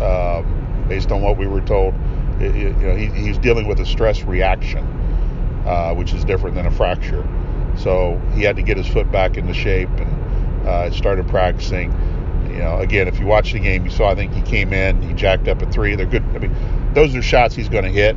um, 0.00 0.86
based 0.88 1.10
on 1.10 1.22
what 1.22 1.36
we 1.36 1.46
were 1.46 1.62
told. 1.62 1.94
It, 2.40 2.54
you 2.54 2.70
know, 2.70 2.94
he, 2.94 3.06
he's 3.06 3.38
dealing 3.38 3.66
with 3.66 3.80
a 3.80 3.86
stress 3.86 4.22
reaction 4.22 4.86
uh, 5.68 5.94
which 5.94 6.14
is 6.14 6.24
different 6.24 6.56
than 6.56 6.66
a 6.66 6.70
fracture. 6.70 7.26
So 7.76 8.20
he 8.34 8.42
had 8.42 8.56
to 8.56 8.62
get 8.62 8.76
his 8.76 8.88
foot 8.88 9.12
back 9.12 9.36
into 9.36 9.52
shape 9.52 9.90
and 9.90 10.66
uh, 10.66 10.90
started 10.90 11.28
practicing. 11.28 11.92
You 12.50 12.58
know, 12.58 12.78
again, 12.78 13.06
if 13.06 13.20
you 13.20 13.26
watch 13.26 13.52
the 13.52 13.60
game, 13.60 13.84
you 13.84 13.90
saw 13.90 14.10
I 14.10 14.14
think 14.14 14.32
he 14.32 14.42
came 14.42 14.72
in, 14.72 15.02
he 15.02 15.12
jacked 15.12 15.46
up 15.46 15.60
a 15.60 15.70
three. 15.70 15.94
They're 15.94 16.06
good. 16.06 16.22
I 16.34 16.38
mean, 16.38 16.56
those 16.94 17.14
are 17.14 17.22
shots 17.22 17.54
he's 17.54 17.68
going 17.68 17.84
to 17.84 17.90
hit, 17.90 18.16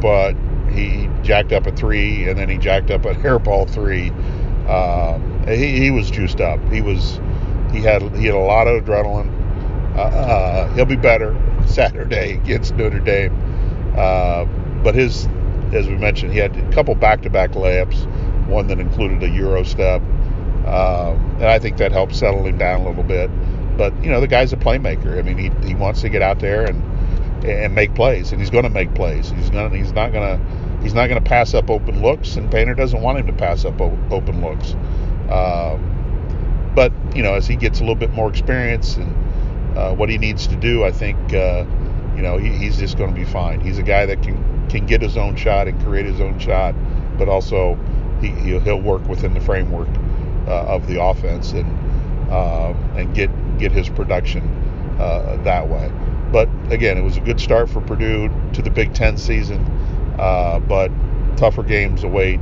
but 0.00 0.34
he 0.70 1.08
jacked 1.22 1.52
up 1.52 1.66
a 1.66 1.72
three 1.72 2.28
and 2.28 2.38
then 2.38 2.48
he 2.48 2.58
jacked 2.58 2.90
up 2.90 3.06
a 3.06 3.14
hairball 3.14 3.68
three. 3.74 4.12
Uh, 4.68 5.18
he, 5.48 5.78
he 5.78 5.90
was 5.90 6.10
juiced 6.10 6.42
up. 6.42 6.60
He 6.70 6.82
was 6.82 7.18
he 7.72 7.80
had 7.80 8.02
he 8.16 8.26
had 8.26 8.34
a 8.34 8.38
lot 8.38 8.68
of 8.68 8.84
adrenaline. 8.84 9.34
Uh, 9.96 10.00
uh, 10.02 10.74
he'll 10.74 10.84
be 10.84 10.96
better 10.96 11.34
Saturday 11.68 12.34
against 12.34 12.74
Notre 12.74 13.00
Dame. 13.00 13.32
Uh, 13.96 14.44
but 14.82 14.94
his 14.94 15.28
as 15.72 15.86
we 15.86 15.96
mentioned, 15.96 16.32
he 16.32 16.38
had 16.38 16.56
a 16.56 16.72
couple 16.72 16.94
back-to-back 16.94 17.50
layups, 17.52 18.46
one 18.46 18.66
that 18.68 18.80
included 18.80 19.22
a 19.22 19.28
euro 19.28 19.62
step, 19.62 20.00
um, 20.66 21.36
and 21.36 21.44
I 21.46 21.58
think 21.58 21.76
that 21.78 21.92
helped 21.92 22.14
settle 22.14 22.46
him 22.46 22.58
down 22.58 22.80
a 22.80 22.88
little 22.88 23.02
bit. 23.02 23.30
But 23.76 24.02
you 24.02 24.10
know, 24.10 24.20
the 24.20 24.26
guy's 24.26 24.52
a 24.52 24.56
playmaker. 24.56 25.18
I 25.18 25.22
mean, 25.22 25.38
he, 25.38 25.68
he 25.68 25.74
wants 25.74 26.00
to 26.02 26.08
get 26.08 26.22
out 26.22 26.40
there 26.40 26.64
and 26.64 26.82
and 27.44 27.74
make 27.74 27.94
plays, 27.94 28.32
and 28.32 28.40
he's 28.40 28.50
going 28.50 28.64
to 28.64 28.70
make 28.70 28.94
plays. 28.94 29.30
He's 29.30 29.50
gonna 29.50 29.76
he's 29.76 29.92
not 29.92 30.12
gonna 30.12 30.40
he's 30.82 30.94
not 30.94 31.08
gonna 31.08 31.20
pass 31.20 31.54
up 31.54 31.70
open 31.70 32.02
looks, 32.02 32.36
and 32.36 32.50
Painter 32.50 32.74
doesn't 32.74 33.00
want 33.00 33.18
him 33.18 33.26
to 33.26 33.32
pass 33.32 33.64
up 33.64 33.80
o- 33.80 33.98
open 34.10 34.40
looks. 34.40 34.72
Um, 35.30 36.72
but 36.74 36.92
you 37.14 37.22
know, 37.22 37.34
as 37.34 37.46
he 37.46 37.56
gets 37.56 37.78
a 37.78 37.82
little 37.82 37.94
bit 37.94 38.12
more 38.12 38.28
experience 38.28 38.96
and 38.96 39.14
uh, 39.78 39.94
what 39.94 40.08
he 40.08 40.18
needs 40.18 40.48
to 40.48 40.56
do, 40.56 40.84
I 40.84 40.90
think 40.90 41.16
uh, 41.32 41.64
you 42.16 42.22
know 42.22 42.36
he, 42.36 42.48
he's 42.48 42.78
just 42.78 42.98
going 42.98 43.14
to 43.14 43.16
be 43.16 43.24
fine. 43.24 43.60
He's 43.60 43.78
a 43.78 43.82
guy 43.82 44.06
that 44.06 44.22
can 44.22 44.68
can 44.68 44.86
get 44.86 45.00
his 45.00 45.16
own 45.16 45.36
shot 45.36 45.68
and 45.68 45.80
create 45.84 46.04
his 46.04 46.20
own 46.20 46.38
shot, 46.40 46.74
but 47.16 47.28
also 47.28 47.78
he, 48.20 48.28
he'll 48.28 48.80
work 48.80 49.06
within 49.06 49.34
the 49.34 49.40
framework 49.40 49.88
uh, 50.48 50.64
of 50.66 50.88
the 50.88 51.00
offense 51.00 51.52
and 51.52 51.70
uh, 52.28 52.74
and 52.96 53.14
get 53.14 53.30
get 53.58 53.70
his 53.70 53.88
production 53.88 54.42
that 55.44 55.68
way. 55.68 55.92
But 56.32 56.48
again, 56.70 56.98
it 56.98 57.02
was 57.02 57.16
a 57.16 57.20
good 57.20 57.40
start 57.40 57.70
for 57.70 57.80
Purdue 57.80 58.28
to 58.54 58.62
the 58.62 58.70
Big 58.70 58.92
Ten 58.94 59.16
season, 59.16 59.64
but 60.16 60.90
tougher 61.36 61.62
games 61.62 62.02
await. 62.02 62.40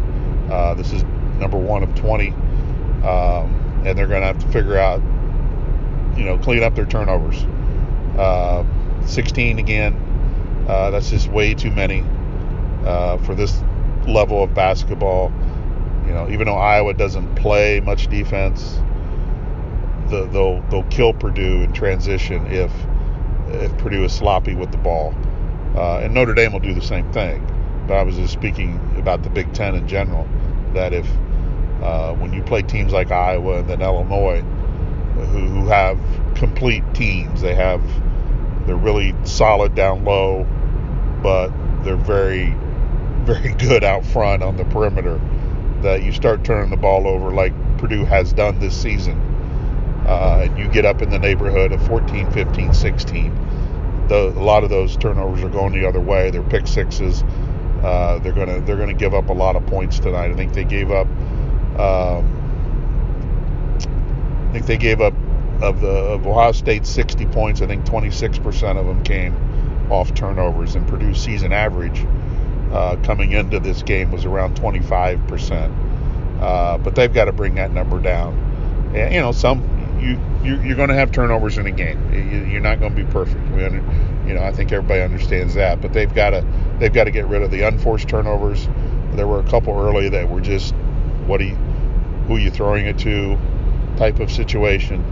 This 0.77 0.91
is 0.91 1.05
number 1.39 1.59
one 1.59 1.83
of 1.83 1.95
20, 1.95 2.31
um, 2.31 3.83
and 3.85 3.97
they're 3.99 4.07
going 4.07 4.23
to 4.23 4.27
have 4.27 4.39
to 4.39 4.49
figure 4.49 4.79
out, 4.79 5.03
you 6.17 6.25
know, 6.25 6.39
clean 6.39 6.63
up 6.63 6.75
their 6.75 6.87
turnovers. 6.87 7.43
Uh, 8.19 8.65
16 9.07 9.59
again, 9.59 9.95
uh, 10.69 10.91
that's 10.91 11.11
just 11.11 11.29
way 11.29 11.55
too 11.55 11.71
many 11.71 12.05
uh, 12.85 13.19
for 13.19 13.35
this 13.35 13.63
level 14.07 14.43
of 14.43 14.55
basketball. 14.55 15.33
You 16.07 16.13
know, 16.13 16.29
even 16.31 16.47
though 16.47 16.57
Iowa 16.57 16.95
doesn't 16.95 17.35
play 17.37 17.81
much 17.81 18.09
defense, 18.09 18.81
the, 20.09 20.27
they'll 20.27 20.63
they'll 20.71 20.85
kill 20.85 21.13
Purdue 21.13 21.63
in 21.63 21.73
transition 21.73 22.47
if 22.47 22.73
if 23.49 23.77
Purdue 23.79 24.05
is 24.05 24.13
sloppy 24.13 24.55
with 24.55 24.71
the 24.71 24.79
ball. 24.79 25.15
Uh, 25.75 25.99
and 25.99 26.15
Notre 26.15 26.33
Dame 26.33 26.53
will 26.53 26.61
do 26.61 26.75
the 26.75 26.81
same 26.81 27.13
thing. 27.13 27.45
But 27.87 27.95
I 27.95 28.03
was 28.03 28.17
just 28.17 28.33
speaking 28.33 28.81
about 28.97 29.23
the 29.23 29.31
Big 29.31 29.53
Ten 29.53 29.75
in 29.75 29.87
general. 29.87 30.27
That 30.75 30.93
if 30.93 31.07
uh, 31.83 32.15
when 32.15 32.33
you 32.33 32.43
play 32.43 32.63
teams 32.63 32.93
like 32.93 33.11
Iowa 33.11 33.59
and 33.59 33.69
then 33.69 33.83
Illinois, 33.83 34.43
who, 35.17 35.47
who 35.47 35.67
have 35.69 35.99
complete 36.35 36.83
teams, 36.95 37.41
they 37.41 37.55
have 37.55 37.83
they're 38.67 38.77
really 38.77 39.15
solid 39.25 39.75
down 39.75 40.05
low, 40.05 40.45
but 41.23 41.49
they're 41.85 41.97
very 41.97 42.55
very 43.25 43.55
good 43.55 43.85
out 43.85 44.05
front 44.05 44.43
on 44.43 44.57
the 44.57 44.65
perimeter. 44.65 45.21
That 45.83 46.03
you 46.03 46.13
start 46.13 46.45
turning 46.45 46.71
the 46.71 46.77
ball 46.77 47.07
over 47.07 47.31
like 47.31 47.53
Purdue 47.79 48.05
has 48.05 48.33
done 48.33 48.59
this 48.59 48.81
season 48.81 49.21
uh, 50.07 50.43
and 50.45 50.57
you 50.57 50.69
get 50.69 50.85
up 50.85 51.03
in 51.03 51.11
the 51.11 51.19
neighborhood 51.19 51.73
of 51.73 51.85
14, 51.87 52.31
15, 52.31 52.73
16, 52.73 54.07
the, 54.09 54.29
a 54.29 54.43
lot 54.43 54.63
of 54.63 54.71
those 54.71 54.97
turnovers 54.97 55.43
are 55.43 55.49
going 55.49 55.73
the 55.73 55.87
other 55.87 56.01
way. 56.01 56.31
They're 56.31 56.45
pick 56.45 56.69
sixes. 56.69 57.25
Uh, 57.83 58.21
they're 58.21 58.33
gonna 58.33 58.61
they're 58.61 58.77
gonna 58.77 58.95
give 58.95 59.15
up 59.15 59.29
a 59.29 59.33
lot 59.33 59.57
of 59.57 59.67
points 59.67 59.99
tonight. 59.99 60.31
I 60.31 60.35
think 60.35 60.53
they 60.53 60.65
gave 60.65 60.93
up. 60.93 61.09
Um, 61.79 62.36
think 64.57 64.67
they 64.67 64.79
gave 64.79 65.01
up 65.01 65.13
of 65.61 65.81
the 65.81 65.89
of 65.89 66.27
Ohio 66.27 66.53
State 66.53 66.87
60 66.87 67.27
points. 67.27 67.61
I 67.61 67.67
think 67.67 67.85
26% 67.85 68.79
of 68.79 68.87
them 68.87 69.03
came 69.05 69.35
off 69.91 70.15
turnovers, 70.15 70.75
and 70.75 70.87
Purdue's 70.89 71.21
season 71.21 71.53
average 71.53 72.05
uh, 72.73 72.97
coming 73.03 73.33
into 73.33 73.61
this 73.61 73.83
game 73.83 74.11
was 74.11 74.25
around 74.25 74.57
25%. 74.57 76.41
Uh, 76.41 76.79
but 76.79 76.95
they've 76.95 77.13
got 77.13 77.27
to 77.27 77.33
bring 77.33 77.55
that 77.55 77.71
number 77.71 78.01
down. 78.01 78.35
And, 78.95 79.15
you 79.15 79.21
know, 79.21 79.33
some 79.33 79.61
you, 80.01 80.19
you 80.43 80.73
are 80.73 80.77
going 80.77 80.89
to 80.89 80.95
have 80.95 81.13
turnovers 81.13 81.59
in 81.59 81.67
a 81.67 81.71
game. 81.71 82.13
You, 82.51 82.59
are 82.59 82.61
not 82.61 82.81
going 82.81 82.95
to 82.95 83.05
be 83.05 83.11
perfect. 83.11 83.41
We 83.51 83.65
under, 83.65 83.83
you 84.27 84.35
know, 84.35 84.43
I 84.43 84.53
think 84.53 84.73
everybody 84.73 85.01
understands 85.01 85.55
that. 85.55 85.81
But 85.81 85.93
they've 85.93 86.13
got 86.15 86.31
to 86.31 86.47
they've 86.79 86.93
got 86.93 87.05
to 87.05 87.11
get 87.11 87.27
rid 87.27 87.43
of 87.43 87.51
the 87.51 87.63
unforced 87.63 88.09
turnovers. 88.09 88.69
There 89.13 89.27
were 89.27 89.41
a 89.41 89.49
couple 89.49 89.79
early 89.79 90.09
that 90.11 90.29
were 90.29 90.41
just 90.41 90.75
what 91.27 91.39
do 91.39 91.45
you, 91.45 91.55
who 92.27 92.37
are 92.37 92.39
you 92.39 92.51
throwing 92.51 92.87
it 92.87 92.99
to 93.01 93.39
type 93.97 94.21
of 94.21 94.31
situation. 94.31 95.03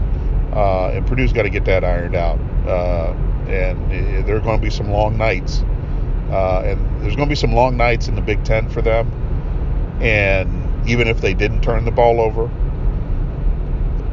Uh, 0.53 0.89
and 0.89 1.05
Purdue's 1.05 1.33
got 1.33 1.43
to 1.43 1.49
get 1.49 1.65
that 1.65 1.83
ironed 1.83 2.15
out. 2.15 2.39
Uh, 2.65 3.13
and 3.47 4.25
there 4.25 4.37
are 4.37 4.39
going 4.39 4.59
to 4.59 4.63
be 4.65 4.71
some 4.71 4.89
long 4.89 5.17
nights. 5.17 5.63
Uh, 6.31 6.63
and 6.65 7.01
there's 7.01 7.15
going 7.15 7.27
to 7.27 7.31
be 7.31 7.35
some 7.35 7.53
long 7.53 7.77
nights 7.77 8.07
in 8.07 8.15
the 8.15 8.21
Big 8.21 8.43
Ten 8.43 8.69
for 8.69 8.81
them. 8.81 9.11
And 10.01 10.87
even 10.89 11.07
if 11.07 11.21
they 11.21 11.33
didn't 11.33 11.61
turn 11.61 11.85
the 11.85 11.91
ball 11.91 12.21
over, 12.21 12.47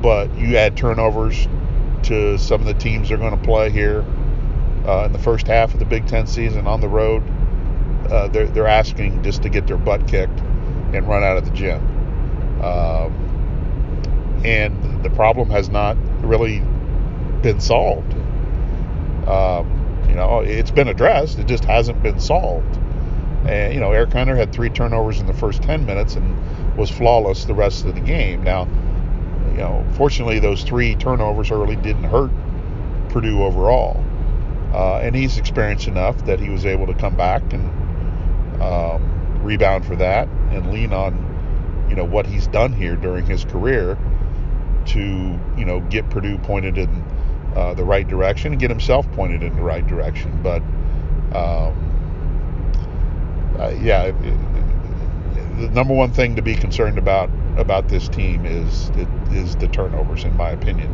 but 0.02 0.34
you 0.36 0.56
add 0.56 0.76
turnovers 0.76 1.46
to 2.04 2.36
some 2.36 2.60
of 2.60 2.66
the 2.66 2.74
teams 2.74 3.08
they're 3.08 3.18
going 3.18 3.38
to 3.38 3.44
play 3.44 3.70
here 3.70 4.04
uh, 4.86 5.04
in 5.06 5.12
the 5.12 5.18
first 5.18 5.46
half 5.46 5.72
of 5.72 5.78
the 5.78 5.84
Big 5.84 6.06
Ten 6.06 6.26
season 6.26 6.66
on 6.66 6.80
the 6.80 6.88
road. 6.88 7.22
Uh, 8.10 8.28
they're, 8.28 8.46
they're 8.48 8.66
asking 8.66 9.22
just 9.22 9.42
to 9.42 9.48
get 9.48 9.66
their 9.66 9.76
butt 9.76 10.06
kicked 10.08 10.40
and 10.92 11.08
run 11.08 11.22
out 11.22 11.36
of 11.36 11.44
the 11.44 11.52
gym. 11.52 11.80
Um, 12.62 13.31
and 14.44 15.04
the 15.04 15.10
problem 15.10 15.50
has 15.50 15.68
not 15.68 15.96
really 16.22 16.60
been 17.42 17.60
solved. 17.60 18.12
Um, 19.26 20.06
you 20.08 20.14
know, 20.14 20.40
it's 20.40 20.70
been 20.70 20.88
addressed, 20.88 21.38
it 21.38 21.46
just 21.46 21.64
hasn't 21.64 22.02
been 22.02 22.20
solved. 22.20 22.78
And, 23.46 23.74
you 23.74 23.80
know, 23.80 23.92
Eric 23.92 24.12
Hunter 24.12 24.36
had 24.36 24.52
three 24.52 24.70
turnovers 24.70 25.20
in 25.20 25.26
the 25.26 25.32
first 25.32 25.62
10 25.62 25.84
minutes 25.84 26.14
and 26.14 26.76
was 26.76 26.90
flawless 26.90 27.44
the 27.44 27.54
rest 27.54 27.84
of 27.84 27.94
the 27.94 28.00
game. 28.00 28.42
Now, 28.44 28.68
you 29.50 29.58
know, 29.58 29.84
fortunately, 29.94 30.38
those 30.38 30.62
three 30.62 30.94
turnovers 30.94 31.50
early 31.50 31.76
didn't 31.76 32.04
hurt 32.04 32.30
Purdue 33.08 33.42
overall. 33.42 34.04
Uh, 34.72 34.98
and 34.98 35.14
he's 35.14 35.38
experienced 35.38 35.88
enough 35.88 36.24
that 36.24 36.40
he 36.40 36.48
was 36.48 36.64
able 36.64 36.86
to 36.86 36.94
come 36.94 37.14
back 37.14 37.42
and 37.52 38.62
um, 38.62 39.42
rebound 39.42 39.84
for 39.84 39.96
that 39.96 40.28
and 40.50 40.72
lean 40.72 40.92
on, 40.92 41.86
you 41.90 41.96
know, 41.96 42.04
what 42.04 42.26
he's 42.26 42.46
done 42.46 42.72
here 42.72 42.96
during 42.96 43.26
his 43.26 43.44
career 43.44 43.98
to, 44.86 45.38
you 45.56 45.64
know, 45.64 45.80
get 45.80 46.08
Purdue 46.10 46.38
pointed 46.38 46.78
in 46.78 47.04
uh, 47.56 47.74
the 47.74 47.84
right 47.84 48.06
direction 48.06 48.52
and 48.52 48.60
get 48.60 48.70
himself 48.70 49.10
pointed 49.12 49.42
in 49.42 49.54
the 49.56 49.62
right 49.62 49.86
direction. 49.86 50.42
But, 50.42 50.62
um, 51.34 51.74
uh, 53.58 53.74
yeah, 53.80 54.04
it, 54.04 54.14
it, 54.24 54.38
the 55.58 55.68
number 55.70 55.94
one 55.94 56.12
thing 56.12 56.36
to 56.36 56.42
be 56.42 56.54
concerned 56.54 56.98
about 56.98 57.30
about 57.56 57.88
this 57.88 58.08
team 58.08 58.46
is 58.46 58.90
is 59.30 59.56
the 59.56 59.68
turnovers, 59.68 60.24
in 60.24 60.36
my 60.36 60.50
opinion. 60.50 60.90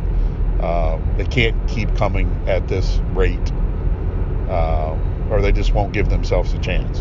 Uh, 0.61 0.99
they 1.17 1.25
can't 1.25 1.55
keep 1.69 1.95
coming 1.95 2.29
at 2.47 2.67
this 2.67 2.99
rate, 3.13 3.51
uh, 4.49 4.97
or 5.29 5.41
they 5.41 5.53
just 5.53 5.73
won't 5.73 5.93
give 5.93 6.09
themselves 6.09 6.53
a 6.53 6.59
chance. 6.59 6.99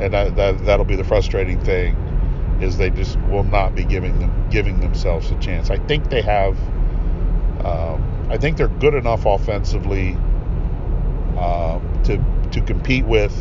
And 0.00 0.14
that, 0.14 0.36
that 0.36 0.64
that'll 0.64 0.86
be 0.86 0.96
the 0.96 1.04
frustrating 1.04 1.60
thing, 1.60 1.94
is 2.60 2.76
they 2.76 2.90
just 2.90 3.18
will 3.22 3.44
not 3.44 3.74
be 3.74 3.84
giving 3.84 4.18
them 4.18 4.48
giving 4.50 4.80
themselves 4.80 5.30
a 5.30 5.38
chance. 5.38 5.70
I 5.70 5.78
think 5.78 6.10
they 6.10 6.22
have. 6.22 6.58
Um, 7.64 8.28
I 8.30 8.36
think 8.36 8.56
they're 8.56 8.68
good 8.68 8.94
enough 8.94 9.26
offensively 9.26 10.16
uh, 11.36 11.80
to 12.04 12.24
to 12.52 12.60
compete 12.62 13.04
with 13.04 13.34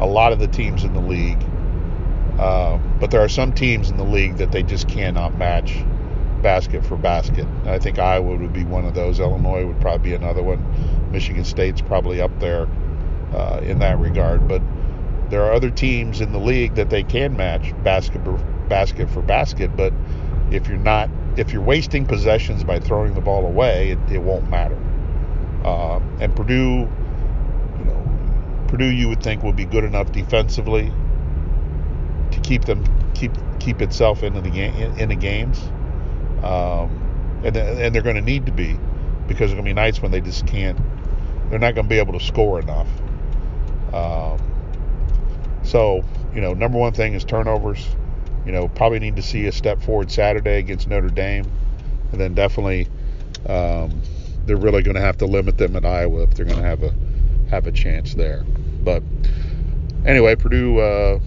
a 0.00 0.06
lot 0.06 0.32
of 0.32 0.38
the 0.38 0.48
teams 0.48 0.84
in 0.84 0.92
the 0.92 1.00
league 1.00 1.42
uh, 2.38 2.78
but 2.98 3.10
there 3.10 3.20
are 3.20 3.28
some 3.28 3.52
teams 3.52 3.90
in 3.90 3.96
the 3.96 4.04
league 4.04 4.36
that 4.36 4.50
they 4.50 4.62
just 4.62 4.88
cannot 4.88 5.38
match 5.38 5.84
basket 6.42 6.84
for 6.84 6.96
basket. 6.96 7.46
I 7.64 7.78
think 7.78 7.98
Iowa 7.98 8.36
would 8.36 8.52
be 8.52 8.64
one 8.64 8.84
of 8.84 8.94
those. 8.94 9.20
Illinois 9.20 9.64
would 9.64 9.80
probably 9.80 10.10
be 10.10 10.14
another 10.14 10.42
one. 10.42 11.10
Michigan 11.12 11.44
State's 11.44 11.80
probably 11.80 12.20
up 12.20 12.38
there 12.40 12.66
uh, 13.32 13.60
in 13.62 13.78
that 13.78 13.98
regard. 13.98 14.48
But 14.48 14.62
there 15.34 15.42
are 15.42 15.52
other 15.52 15.70
teams 15.70 16.20
in 16.20 16.30
the 16.30 16.38
league 16.38 16.76
that 16.76 16.90
they 16.90 17.02
can 17.02 17.36
match 17.36 17.74
basket 17.82 18.22
for 18.22 18.36
basket 18.68 19.10
for 19.10 19.20
basket. 19.20 19.76
But 19.76 19.92
if 20.52 20.68
you're 20.68 20.78
not, 20.78 21.10
if 21.36 21.52
you're 21.52 21.60
wasting 21.60 22.06
possessions 22.06 22.62
by 22.62 22.78
throwing 22.78 23.14
the 23.14 23.20
ball 23.20 23.44
away, 23.44 23.90
it, 23.90 23.98
it 24.12 24.18
won't 24.18 24.48
matter. 24.48 24.78
Uh, 25.64 25.98
and 26.20 26.36
Purdue, 26.36 26.88
you 27.78 27.84
know, 27.84 28.64
Purdue, 28.68 28.92
you 28.92 29.08
would 29.08 29.24
think 29.24 29.42
would 29.42 29.56
be 29.56 29.64
good 29.64 29.82
enough 29.82 30.12
defensively 30.12 30.92
to 32.30 32.40
keep 32.44 32.64
them 32.66 32.84
keep 33.14 33.32
keep 33.58 33.82
itself 33.82 34.22
into 34.22 34.40
the 34.40 34.56
in 34.56 35.08
the 35.08 35.16
games, 35.16 35.60
um, 36.44 37.42
and 37.42 37.56
and 37.56 37.92
they're 37.92 38.02
going 38.02 38.14
to 38.14 38.22
need 38.22 38.46
to 38.46 38.52
be 38.52 38.78
because 39.26 39.50
there's 39.50 39.54
going 39.54 39.64
to 39.64 39.70
be 39.70 39.74
nights 39.74 40.00
when 40.00 40.12
they 40.12 40.20
just 40.20 40.46
can't. 40.46 40.78
They're 41.50 41.58
not 41.58 41.74
going 41.74 41.86
to 41.86 41.90
be 41.90 41.98
able 41.98 42.16
to 42.16 42.24
score 42.24 42.60
enough. 42.60 42.86
Um, 43.92 44.53
so 45.64 46.04
you 46.34 46.40
know, 46.40 46.54
number 46.54 46.78
one 46.78 46.92
thing 46.92 47.14
is 47.14 47.24
turnovers. 47.24 47.86
You 48.44 48.52
know, 48.52 48.68
probably 48.68 48.98
need 48.98 49.16
to 49.16 49.22
see 49.22 49.46
a 49.46 49.52
step 49.52 49.82
forward 49.82 50.10
Saturday 50.10 50.58
against 50.58 50.88
Notre 50.88 51.08
Dame, 51.08 51.50
and 52.12 52.20
then 52.20 52.34
definitely 52.34 52.88
um, 53.46 54.02
they're 54.44 54.56
really 54.56 54.82
going 54.82 54.96
to 54.96 55.00
have 55.00 55.18
to 55.18 55.26
limit 55.26 55.56
them 55.56 55.76
at 55.76 55.84
Iowa 55.84 56.22
if 56.24 56.34
they're 56.34 56.44
going 56.44 56.60
to 56.60 56.66
have 56.66 56.82
a 56.82 56.94
have 57.50 57.66
a 57.66 57.72
chance 57.72 58.14
there. 58.14 58.44
But 58.82 59.02
anyway, 60.04 60.36
Purdue. 60.36 60.80
Uh, 60.80 61.20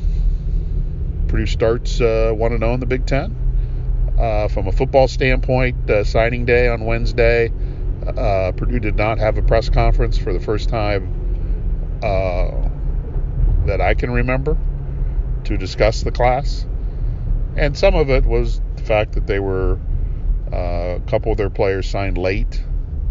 Purdue 1.27 1.45
starts 1.45 1.99
uh, 1.99 2.31
1 2.33 2.57
0 2.57 2.73
in 2.73 2.79
the 2.79 2.85
Big 2.85 3.05
Ten. 3.05 3.35
Uh, 4.17 4.47
from 4.47 4.67
a 4.67 4.71
football 4.71 5.07
standpoint, 5.07 5.89
uh, 5.89 6.03
signing 6.03 6.45
day 6.45 6.67
on 6.67 6.85
Wednesday, 6.85 7.51
uh, 8.07 8.51
Purdue 8.55 8.79
did 8.79 8.95
not 8.95 9.19
have 9.19 9.37
a 9.37 9.41
press 9.43 9.69
conference 9.69 10.17
for 10.17 10.33
the 10.33 10.39
first 10.39 10.69
time 10.69 11.99
uh, 12.01 12.66
that 13.67 13.81
I 13.81 13.93
can 13.93 14.11
remember 14.11 14.57
to 15.45 15.57
discuss 15.57 16.03
the 16.03 16.11
class. 16.11 16.65
And 17.55 17.77
some 17.77 17.95
of 17.95 18.09
it 18.09 18.25
was 18.25 18.61
the 18.75 18.83
fact 18.83 19.13
that 19.13 19.27
they 19.27 19.39
were, 19.39 19.79
uh, 20.51 20.97
a 20.97 21.01
couple 21.07 21.31
of 21.31 21.37
their 21.37 21.49
players 21.49 21.89
signed 21.89 22.17
late 22.17 22.61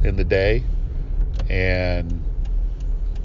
in 0.05 0.17
the 0.17 0.25
day. 0.25 0.63
And, 1.49 2.23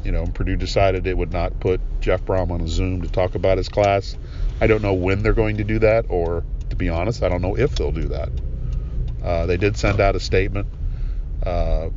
you 0.03 0.11
know, 0.11 0.25
Purdue 0.25 0.55
decided 0.55 1.07
it 1.07 1.17
would 1.17 1.33
not 1.33 1.59
put 1.59 1.81
Jeff 1.99 2.23
Brohm 2.23 2.51
on 2.51 2.61
a 2.61 2.67
Zoom 2.67 3.01
to 3.01 3.07
talk 3.07 3.35
about 3.35 3.57
his 3.57 3.69
class 3.69 4.15
I 4.61 4.67
don't 4.67 4.83
know 4.83 4.93
when 4.93 5.23
they're 5.23 5.33
going 5.33 5.57
to 5.57 5.63
do 5.63 5.79
that, 5.79 6.05
or 6.07 6.43
to 6.69 6.75
be 6.75 6.87
honest, 6.87 7.23
I 7.23 7.29
don't 7.29 7.41
know 7.41 7.57
if 7.57 7.75
they'll 7.75 7.91
do 7.91 8.09
that. 8.09 8.29
Uh, 9.23 9.47
they 9.47 9.57
did 9.57 9.75
send 9.75 9.99
out 9.99 10.15
a 10.15 10.19
statement 10.19 10.67
uh, 11.43 11.89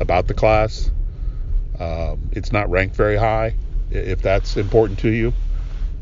about 0.00 0.26
the 0.26 0.32
class. 0.32 0.90
Um, 1.78 2.30
it's 2.32 2.52
not 2.52 2.70
ranked 2.70 2.96
very 2.96 3.18
high, 3.18 3.54
if 3.94 4.22
that's 4.22 4.56
important 4.56 4.98
to 5.00 5.10
you. 5.10 5.32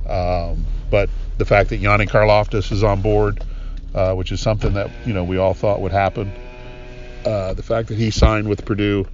Um, 0.09 0.65
but 0.91 1.09
the 1.39 1.45
fact 1.45 1.71
that 1.71 1.77
Yanni 1.79 2.07
Karlaftis 2.07 2.73
is 2.73 2.83
on 2.83 3.03
board, 3.03 3.43
uh, 3.95 4.15
which 4.15 4.33
is 4.33 4.41
something 4.41 4.75
that 4.75 4.91
you 5.05 5.13
know 5.13 5.25
we 5.25 5.39
all 5.39 5.55
thought 5.55 5.81
would 5.81 5.93
happen. 5.93 6.33
Uh, 7.25 7.55
the 7.55 7.63
fact 7.63 7.89
that 7.89 7.97
he 7.97 8.11
signed 8.11 8.49
with 8.49 8.65
Purdue 8.65 9.07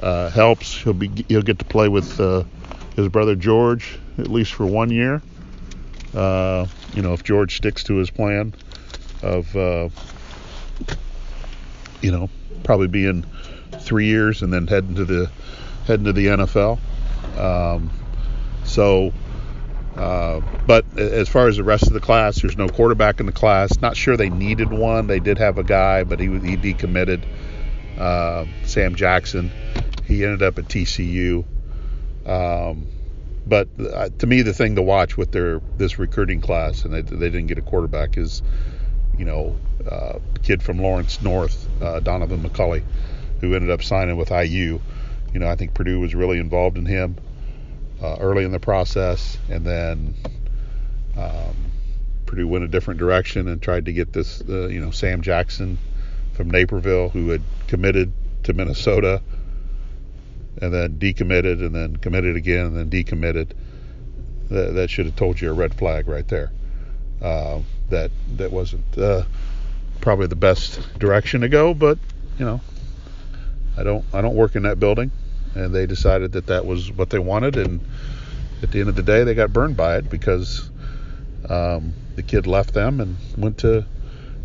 uh, 0.00 0.30
helps. 0.30 0.82
He'll 0.82 0.92
be 0.92 1.10
he'll 1.28 1.42
get 1.42 1.58
to 1.58 1.64
play 1.64 1.88
with 1.88 2.18
uh, 2.20 2.44
his 2.96 3.08
brother 3.08 3.34
George 3.34 3.98
at 4.18 4.28
least 4.28 4.52
for 4.54 4.66
one 4.66 4.90
year. 4.90 5.22
Uh, 6.14 6.66
you 6.94 7.02
know, 7.02 7.12
if 7.12 7.22
George 7.22 7.56
sticks 7.56 7.84
to 7.84 7.96
his 7.96 8.10
plan 8.10 8.54
of 9.22 9.54
uh, 9.56 9.88
you 12.00 12.10
know 12.10 12.28
probably 12.64 12.88
being 12.88 13.24
three 13.80 14.06
years 14.06 14.42
and 14.42 14.52
then 14.52 14.66
heading 14.66 14.94
to 14.94 15.04
the 15.04 15.30
heading 15.86 16.04
to 16.04 16.12
the 16.12 16.26
NFL. 16.26 16.78
Um, 17.38 17.90
so, 18.76 19.10
uh, 19.96 20.42
but 20.66 20.84
as 20.98 21.30
far 21.30 21.48
as 21.48 21.56
the 21.56 21.64
rest 21.64 21.86
of 21.86 21.94
the 21.94 22.00
class, 22.00 22.42
there's 22.42 22.58
no 22.58 22.68
quarterback 22.68 23.20
in 23.20 23.26
the 23.26 23.32
class. 23.32 23.80
Not 23.80 23.96
sure 23.96 24.18
they 24.18 24.28
needed 24.28 24.70
one. 24.70 25.06
They 25.06 25.18
did 25.18 25.38
have 25.38 25.56
a 25.56 25.64
guy, 25.64 26.04
but 26.04 26.20
he 26.20 26.26
he 26.26 26.56
decommitted. 26.58 27.24
Uh, 27.98 28.44
Sam 28.64 28.94
Jackson. 28.94 29.50
He 30.04 30.22
ended 30.22 30.42
up 30.42 30.58
at 30.58 30.66
TCU. 30.66 31.44
Um, 32.26 32.88
but 33.46 33.68
uh, 33.80 34.10
to 34.18 34.26
me, 34.26 34.42
the 34.42 34.52
thing 34.52 34.76
to 34.76 34.82
watch 34.82 35.16
with 35.16 35.32
their 35.32 35.62
this 35.78 35.98
recruiting 35.98 36.42
class, 36.42 36.84
and 36.84 36.92
they, 36.92 37.00
they 37.00 37.30
didn't 37.30 37.46
get 37.46 37.56
a 37.56 37.62
quarterback, 37.62 38.18
is 38.18 38.42
you 39.16 39.24
know, 39.24 39.56
uh, 39.90 40.18
kid 40.42 40.62
from 40.62 40.78
Lawrence 40.82 41.22
North, 41.22 41.66
uh, 41.80 42.00
Donaven 42.00 42.42
McCulley, 42.42 42.82
who 43.40 43.54
ended 43.54 43.70
up 43.70 43.82
signing 43.82 44.18
with 44.18 44.30
IU. 44.30 44.78
You 45.32 45.40
know, 45.40 45.48
I 45.48 45.56
think 45.56 45.72
Purdue 45.72 46.00
was 46.00 46.14
really 46.14 46.38
involved 46.38 46.76
in 46.76 46.84
him 46.84 47.16
uh, 48.02 48.16
early 48.20 48.44
in 48.44 48.52
the 48.52 48.60
process, 48.60 49.38
and 49.48 49.64
then 49.64 50.14
um, 51.16 51.56
Purdue 52.26 52.48
went 52.48 52.64
a 52.64 52.68
different 52.68 52.98
direction 52.98 53.48
and 53.48 53.62
tried 53.62 53.86
to 53.86 53.92
get 53.92 54.12
this, 54.12 54.42
uh, 54.48 54.66
you 54.68 54.80
know, 54.80 54.90
Sam 54.90 55.22
Jackson 55.22 55.78
from 56.34 56.50
Naperville, 56.50 57.08
who 57.08 57.30
had 57.30 57.42
committed 57.66 58.12
to 58.44 58.52
Minnesota 58.52 59.22
and 60.60 60.72
then 60.72 60.98
decommitted 60.98 61.64
and 61.64 61.74
then 61.74 61.96
committed 61.96 62.36
again 62.36 62.66
and 62.66 62.76
then 62.76 62.90
decommitted. 62.90 63.52
That, 64.48 64.74
that 64.74 64.90
should 64.90 65.06
have 65.06 65.16
told 65.16 65.40
you 65.40 65.50
a 65.50 65.52
red 65.52 65.74
flag 65.74 66.06
right 66.06 66.26
there. 66.28 66.52
Uh, 67.20 67.60
that 67.88 68.10
that 68.36 68.52
wasn't 68.52 68.98
uh, 68.98 69.22
probably 70.00 70.26
the 70.26 70.36
best 70.36 70.80
direction 70.98 71.40
to 71.40 71.48
go, 71.48 71.74
but 71.74 71.98
you 72.38 72.44
know, 72.44 72.60
I 73.76 73.82
don't 73.82 74.04
I 74.12 74.20
don't 74.20 74.34
work 74.34 74.54
in 74.54 74.62
that 74.64 74.78
building, 74.78 75.10
and 75.56 75.74
they 75.74 75.86
decided 75.86 76.32
that 76.32 76.46
that 76.46 76.66
was 76.66 76.92
what 76.92 77.10
they 77.10 77.18
wanted, 77.18 77.56
and 77.56 77.80
at 78.62 78.70
the 78.70 78.80
end 78.80 78.88
of 78.88 78.96
the 78.96 79.02
day, 79.02 79.24
they 79.24 79.34
got 79.34 79.52
burned 79.52 79.76
by 79.76 79.96
it 79.96 80.10
because 80.10 80.70
um, 81.48 81.94
the 82.14 82.22
kid 82.22 82.46
left 82.46 82.74
them 82.74 83.00
and 83.00 83.16
went 83.36 83.58
to 83.58 83.84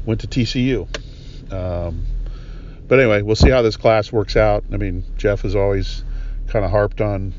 went 0.06 0.22
to 0.22 0.28
TCU. 0.28 0.88
Um, 1.52 2.06
but 2.88 3.00
anyway, 3.00 3.22
we'll 3.22 3.36
see 3.36 3.50
how 3.50 3.62
this 3.62 3.78
class 3.78 4.12
works 4.12 4.36
out. 4.36 4.64
I 4.72 4.78
mean, 4.78 5.04
Jeff 5.18 5.42
has 5.42 5.56
always 5.56 6.04
kind 6.48 6.66
of 6.66 6.72
harped 6.72 7.02
on 7.02 7.34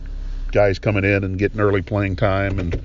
guys 0.51 0.79
coming 0.79 1.05
in 1.05 1.25
and 1.25 1.39
getting 1.39 1.61
early 1.61 1.83
playing 1.83 2.17
time 2.17 2.59
and 2.59 2.81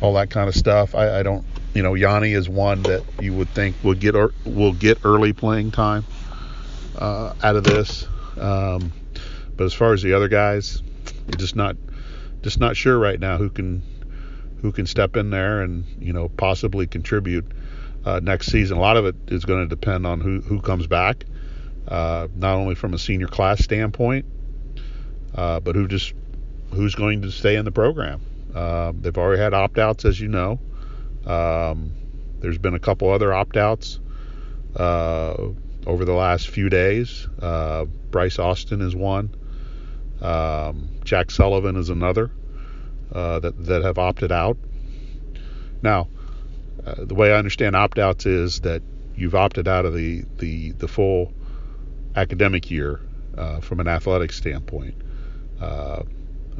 all 0.00 0.14
that 0.14 0.30
kind 0.30 0.48
of 0.48 0.54
stuff. 0.54 0.94
I, 0.94 1.20
I 1.20 1.22
don't, 1.22 1.44
you 1.74 1.82
know, 1.82 1.94
Yanni 1.94 2.32
is 2.32 2.48
one 2.48 2.82
that 2.82 3.02
you 3.20 3.32
would 3.34 3.48
think 3.50 3.76
would 3.82 4.00
get 4.00 4.14
will 4.44 4.72
get 4.72 4.98
early 5.04 5.32
playing 5.32 5.70
time 5.70 6.04
uh, 6.98 7.34
out 7.42 7.56
of 7.56 7.64
this. 7.64 8.06
Um, 8.38 8.92
but 9.56 9.64
as 9.64 9.74
far 9.74 9.92
as 9.92 10.02
the 10.02 10.12
other 10.12 10.28
guys, 10.28 10.82
just 11.36 11.56
not 11.56 11.76
just 12.42 12.60
not 12.60 12.76
sure 12.76 12.98
right 12.98 13.18
now 13.18 13.38
who 13.38 13.50
can 13.50 13.82
who 14.62 14.72
can 14.72 14.86
step 14.86 15.16
in 15.16 15.30
there 15.30 15.62
and 15.62 15.84
you 15.98 16.12
know 16.12 16.28
possibly 16.28 16.86
contribute 16.86 17.44
uh, 18.04 18.20
next 18.22 18.46
season. 18.46 18.76
A 18.76 18.80
lot 18.80 18.96
of 18.96 19.06
it 19.06 19.16
is 19.28 19.44
going 19.44 19.68
to 19.68 19.68
depend 19.68 20.06
on 20.06 20.20
who 20.20 20.40
who 20.40 20.60
comes 20.60 20.86
back, 20.86 21.24
uh, 21.88 22.28
not 22.34 22.54
only 22.54 22.74
from 22.74 22.94
a 22.94 22.98
senior 22.98 23.26
class 23.26 23.62
standpoint, 23.62 24.26
uh, 25.34 25.60
but 25.60 25.74
who 25.74 25.88
just 25.88 26.14
who's 26.72 26.94
going 26.94 27.22
to 27.22 27.30
stay 27.30 27.56
in 27.56 27.64
the 27.64 27.72
program. 27.72 28.20
Uh, 28.54 28.92
they've 28.98 29.16
already 29.18 29.40
had 29.40 29.52
opt 29.54 29.78
outs, 29.78 30.04
as 30.04 30.18
you 30.18 30.28
know. 30.28 30.58
Um, 31.26 31.92
there's 32.40 32.58
been 32.58 32.74
a 32.74 32.78
couple 32.78 33.10
other 33.10 33.34
opt 33.34 33.56
outs 33.56 33.98
uh, 34.76 35.34
over 35.86 36.04
the 36.04 36.12
last 36.12 36.48
few 36.48 36.68
days. 36.68 37.28
Uh, 37.40 37.84
Bryce 37.84 38.38
Austin 38.38 38.80
is 38.80 38.94
one. 38.94 39.34
Um, 40.20 40.88
Jack 41.04 41.30
Sullivan 41.30 41.76
is 41.76 41.90
another 41.90 42.30
uh, 43.12 43.40
that 43.40 43.64
that 43.66 43.82
have 43.82 43.98
opted 43.98 44.32
out. 44.32 44.56
Now, 45.82 46.08
uh, 46.84 47.04
the 47.04 47.14
way 47.14 47.32
I 47.32 47.38
understand 47.38 47.76
opt 47.76 47.98
outs 47.98 48.26
is 48.26 48.60
that 48.60 48.82
you've 49.16 49.34
opted 49.34 49.68
out 49.68 49.84
of 49.84 49.94
the 49.94 50.24
the, 50.38 50.72
the 50.72 50.88
full 50.88 51.32
academic 52.14 52.70
year 52.70 53.00
uh, 53.36 53.60
from 53.60 53.80
an 53.80 53.88
athletic 53.88 54.32
standpoint. 54.32 54.94
Uh, 55.60 56.02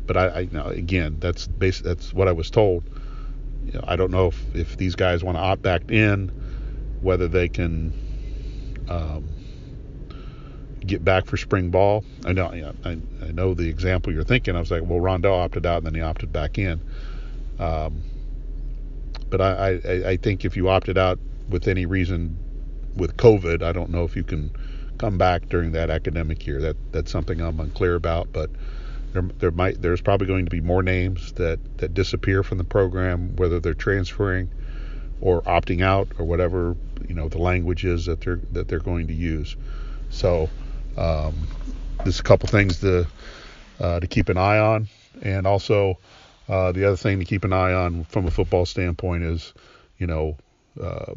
but 0.06 0.16
I, 0.16 0.28
I 0.28 0.48
know, 0.52 0.66
again, 0.66 1.16
that's 1.18 1.48
that's 1.58 2.12
what 2.12 2.28
I 2.28 2.32
was 2.32 2.50
told. 2.50 2.84
You 3.64 3.72
know, 3.72 3.84
I 3.86 3.96
don't 3.96 4.10
know 4.10 4.28
if, 4.28 4.54
if 4.54 4.76
these 4.76 4.94
guys 4.94 5.24
want 5.24 5.36
to 5.36 5.42
opt 5.42 5.62
back 5.62 5.90
in, 5.90 6.28
whether 7.00 7.26
they 7.26 7.48
can 7.48 7.92
um, 8.88 9.28
get 10.86 11.04
back 11.04 11.26
for 11.26 11.36
spring 11.36 11.70
ball. 11.70 12.04
I 12.24 12.32
know, 12.32 12.46
I, 12.84 12.90
I, 12.90 13.32
know 13.32 13.54
the 13.54 13.68
example 13.68 14.12
you're 14.12 14.24
thinking. 14.24 14.56
I 14.56 14.60
was 14.60 14.70
like, 14.70 14.82
well, 14.82 15.00
Rondale 15.00 15.44
opted 15.44 15.66
out 15.66 15.78
and 15.78 15.86
then 15.86 15.94
he 15.94 16.00
opted 16.00 16.32
back 16.32 16.58
in. 16.58 16.80
Um, 17.58 18.02
but 19.28 19.40
I, 19.40 19.80
I, 19.84 20.08
I 20.10 20.16
think 20.16 20.44
if 20.44 20.56
you 20.56 20.68
opted 20.68 20.98
out 20.98 21.18
with 21.48 21.68
any 21.68 21.86
reason 21.86 22.36
with 22.94 23.16
COVID, 23.16 23.62
I 23.62 23.72
don't 23.72 23.90
know 23.90 24.04
if 24.04 24.16
you 24.16 24.22
can 24.22 24.50
come 24.98 25.18
back 25.18 25.48
during 25.48 25.72
that 25.72 25.90
academic 25.90 26.46
year. 26.46 26.60
That 26.60 26.76
that's 26.92 27.10
something 27.10 27.40
I'm 27.40 27.60
unclear 27.60 27.94
about, 27.94 28.32
but 28.32 28.50
there, 29.12 29.22
there 29.38 29.50
might 29.50 29.82
there's 29.82 30.00
probably 30.00 30.26
going 30.26 30.44
to 30.44 30.50
be 30.50 30.60
more 30.60 30.82
names 30.82 31.32
that 31.32 31.58
that 31.78 31.94
disappear 31.94 32.42
from 32.42 32.58
the 32.58 32.64
program, 32.64 33.34
whether 33.36 33.60
they're 33.60 33.74
transferring 33.74 34.48
or 35.20 35.42
opting 35.42 35.82
out 35.82 36.08
or 36.18 36.24
whatever 36.26 36.76
you 37.08 37.14
know 37.14 37.28
the 37.28 37.38
language 37.38 37.84
is 37.84 38.06
that 38.06 38.20
they're 38.20 38.40
that 38.52 38.68
they're 38.68 38.78
going 38.78 39.06
to 39.08 39.14
use. 39.14 39.56
So 40.10 40.48
um, 40.96 41.34
there's 42.02 42.20
a 42.20 42.22
couple 42.22 42.48
things 42.48 42.80
to 42.80 43.06
uh, 43.80 44.00
to 44.00 44.06
keep 44.06 44.28
an 44.28 44.36
eye 44.36 44.58
on, 44.58 44.88
and 45.22 45.46
also 45.46 45.98
uh, 46.48 46.72
the 46.72 46.86
other 46.86 46.96
thing 46.96 47.18
to 47.18 47.24
keep 47.24 47.44
an 47.44 47.52
eye 47.52 47.72
on 47.72 48.04
from 48.04 48.26
a 48.26 48.30
football 48.30 48.64
standpoint 48.64 49.24
is, 49.24 49.52
you 49.98 50.06
know, 50.06 50.36
uh, 50.80 51.14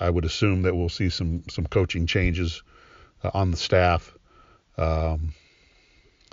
I 0.00 0.10
would 0.10 0.24
assume 0.24 0.62
that 0.62 0.74
we'll 0.74 0.88
see 0.88 1.10
some 1.10 1.42
some 1.48 1.66
coaching 1.66 2.06
changes 2.06 2.62
uh, 3.22 3.30
on 3.34 3.50
the 3.50 3.56
staff. 3.56 4.16
Um, 4.76 5.34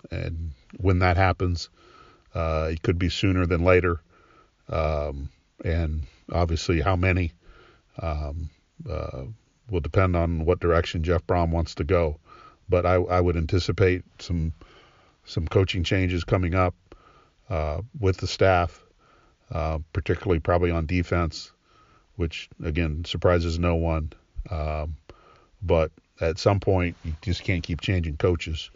and 0.10 0.52
when 0.78 1.00
that 1.00 1.18
happens, 1.18 1.70
uh, 2.34 2.70
it 2.72 2.82
could 2.82 2.98
be 2.98 3.10
sooner 3.10 3.46
than 3.46 3.64
later. 3.64 4.02
Um, 4.70 5.30
and 5.64 6.04
obviously, 6.32 6.82
how 6.82 6.96
many 6.96 7.34
um, 8.00 8.50
uh, 8.90 9.24
will 9.70 9.80
depend 9.80 10.16
on 10.16 10.46
what 10.46 10.60
direction 10.60 11.04
Jeff 11.04 11.26
Brohm 11.26 11.52
wants 11.52 11.76
to 11.76 11.84
go. 11.84 12.18
But 12.72 12.88
I, 12.88 12.96
I 12.96 13.22
would 13.22 13.38
anticipate 13.38 14.04
some 14.18 14.54
some 15.26 15.48
coaching 15.48 15.84
changes 15.84 16.24
coming 16.24 16.56
up 16.56 16.74
uh, 17.50 17.82
with 18.00 18.18
the 18.18 18.28
staff, 18.28 18.84
uh, 19.52 19.78
particularly 19.94 20.40
probably 20.40 20.72
on 20.72 20.88
defense, 20.88 21.52
which 22.16 22.50
again 22.64 23.06
surprises 23.06 23.60
no 23.60 23.76
one. 23.76 24.14
Um, 24.50 24.98
but 25.62 25.92
at 26.20 26.40
some 26.40 26.60
point, 26.60 26.98
you 27.06 27.14
just 27.22 27.44
can't 27.44 27.62
keep 27.62 27.82
changing 27.82 28.18
coaches 28.18 28.72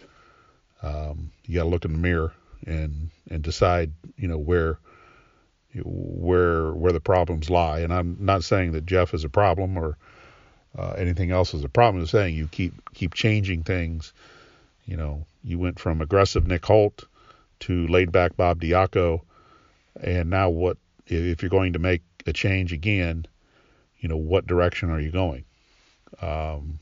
um, 0.85 1.31
you 1.45 1.55
got 1.55 1.63
to 1.63 1.69
look 1.69 1.85
in 1.85 1.93
the 1.93 1.97
mirror 1.97 2.33
and 2.65 3.09
and 3.29 3.41
decide 3.41 3.91
you 4.17 4.27
know 4.27 4.37
where 4.37 4.77
where 5.83 6.71
where 6.73 6.93
the 6.93 7.01
problems 7.01 7.49
lie. 7.49 7.79
And 7.79 7.93
I'm 7.93 8.17
not 8.19 8.43
saying 8.43 8.73
that 8.73 8.85
Jeff 8.85 9.13
is 9.13 9.23
a 9.23 9.29
problem 9.29 9.77
or 9.77 9.97
uh, 10.77 10.93
anything 10.97 11.31
else 11.31 11.53
is 11.53 11.63
a 11.63 11.69
problem. 11.69 12.01
I'm 12.01 12.07
saying 12.07 12.35
you 12.35 12.47
keep 12.47 12.73
keep 12.93 13.13
changing 13.13 13.63
things. 13.63 14.13
You 14.85 14.97
know, 14.97 15.25
you 15.43 15.57
went 15.57 15.79
from 15.79 16.01
aggressive 16.01 16.47
Nick 16.47 16.65
Holt 16.65 17.05
to 17.61 17.87
laid 17.87 18.11
back 18.11 18.35
Bob 18.35 18.61
Diaco, 18.61 19.21
and 20.01 20.29
now 20.29 20.49
what? 20.49 20.77
If 21.07 21.43
you're 21.43 21.49
going 21.49 21.73
to 21.73 21.79
make 21.79 22.01
a 22.25 22.33
change 22.33 22.73
again, 22.73 23.25
you 23.99 24.09
know, 24.09 24.17
what 24.17 24.47
direction 24.47 24.89
are 24.89 24.99
you 24.99 25.11
going? 25.11 25.45
Um, 26.21 26.79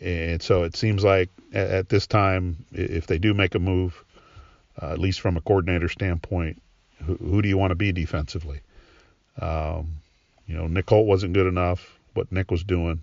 and 0.00 0.42
so 0.42 0.64
it 0.64 0.76
seems 0.76 1.04
like 1.04 1.30
at, 1.52 1.88
this 1.88 2.06
time, 2.06 2.64
if 2.72 3.06
they 3.06 3.18
do 3.18 3.34
make 3.34 3.54
a 3.54 3.58
move, 3.58 4.04
uh, 4.80 4.92
at 4.92 4.98
least 4.98 5.20
from 5.20 5.36
a 5.36 5.40
coordinator 5.40 5.88
standpoint, 5.88 6.60
who, 7.04 7.16
who 7.16 7.42
do 7.42 7.48
you 7.48 7.58
want 7.58 7.70
to 7.70 7.76
be 7.76 7.92
defensively? 7.92 8.60
Um, 9.40 9.96
you 10.46 10.56
know, 10.56 10.66
Nick 10.66 10.88
Holt 10.88 11.06
wasn't 11.06 11.34
good 11.34 11.46
enough. 11.46 11.99
What 12.14 12.32
Nick 12.32 12.50
was 12.50 12.64
doing, 12.64 13.02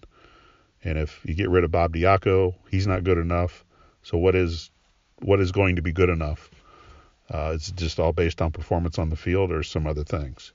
And 0.83 0.97
if 0.97 1.19
you 1.25 1.33
get 1.33 1.49
rid 1.49 1.63
of 1.63 1.71
Bob 1.71 1.93
Diaco, 1.93 2.55
he's 2.69 2.87
not 2.87 3.03
good 3.03 3.17
enough. 3.17 3.63
So 4.03 4.17
what 4.17 4.35
is 4.35 4.71
what 5.19 5.39
is 5.39 5.51
going 5.51 5.77
to 5.77 5.81
be 5.81 5.91
good 5.91 6.09
enough? 6.09 6.49
Uh, 7.29 7.51
it's 7.55 7.71
just 7.71 7.99
all 7.99 8.13
based 8.13 8.41
on 8.41 8.51
performance 8.51 8.99
on 8.99 9.09
the 9.09 9.15
field 9.15 9.51
or 9.51 9.63
some 9.63 9.87
other 9.87 10.03
things. 10.03 10.53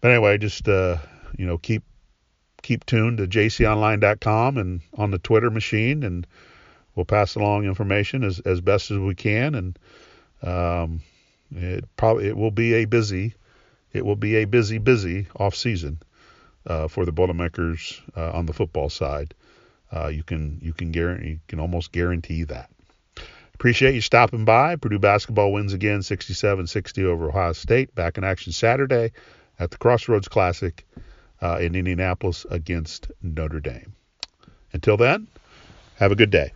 But 0.00 0.10
anyway, 0.12 0.38
just 0.38 0.68
uh, 0.68 0.98
you 1.36 1.46
know 1.46 1.58
keep 1.58 1.84
keep 2.62 2.84
tuned 2.86 3.18
to 3.18 3.26
jconline.com 3.26 4.58
and 4.58 4.80
on 4.94 5.10
the 5.10 5.18
Twitter 5.18 5.50
machine, 5.50 6.02
and 6.02 6.26
we'll 6.94 7.04
pass 7.04 7.36
along 7.36 7.64
information 7.64 8.24
as, 8.24 8.40
as 8.40 8.60
best 8.60 8.90
as 8.90 8.98
we 8.98 9.14
can. 9.14 9.54
And 9.54 9.78
um, 10.42 11.02
it 11.54 11.84
probably 11.96 12.28
it 12.28 12.36
will 12.36 12.50
be 12.50 12.74
a 12.74 12.84
busy 12.84 13.34
it 13.92 14.04
will 14.04 14.16
be 14.16 14.36
a 14.36 14.44
busy 14.44 14.78
busy 14.78 15.26
off 15.36 15.54
season 15.54 15.98
uh, 16.66 16.88
for 16.88 17.04
the 17.04 17.12
Boilermakers 17.12 18.00
uh, 18.16 18.32
on 18.32 18.46
the 18.46 18.52
football 18.52 18.90
side. 18.90 19.34
Uh, 19.92 20.08
you 20.08 20.22
can 20.22 20.58
you 20.60 20.72
can 20.72 20.90
guarantee 20.90 21.28
you 21.28 21.40
can 21.48 21.60
almost 21.60 21.92
guarantee 21.92 22.44
that. 22.44 22.70
Appreciate 23.54 23.94
you 23.94 24.00
stopping 24.00 24.44
by. 24.44 24.76
Purdue 24.76 24.98
basketball 24.98 25.50
wins 25.50 25.72
again 25.72 26.00
67-60 26.00 27.04
over 27.04 27.30
Ohio 27.30 27.52
State. 27.54 27.94
Back 27.94 28.18
in 28.18 28.24
action 28.24 28.52
Saturday 28.52 29.12
at 29.58 29.70
the 29.70 29.78
Crossroads 29.78 30.28
Classic 30.28 30.84
uh, 31.40 31.56
in 31.58 31.74
Indianapolis 31.74 32.44
against 32.50 33.10
Notre 33.22 33.60
Dame. 33.60 33.94
Until 34.72 34.98
then, 34.98 35.26
have 35.94 36.12
a 36.12 36.16
good 36.16 36.30
day. 36.30 36.52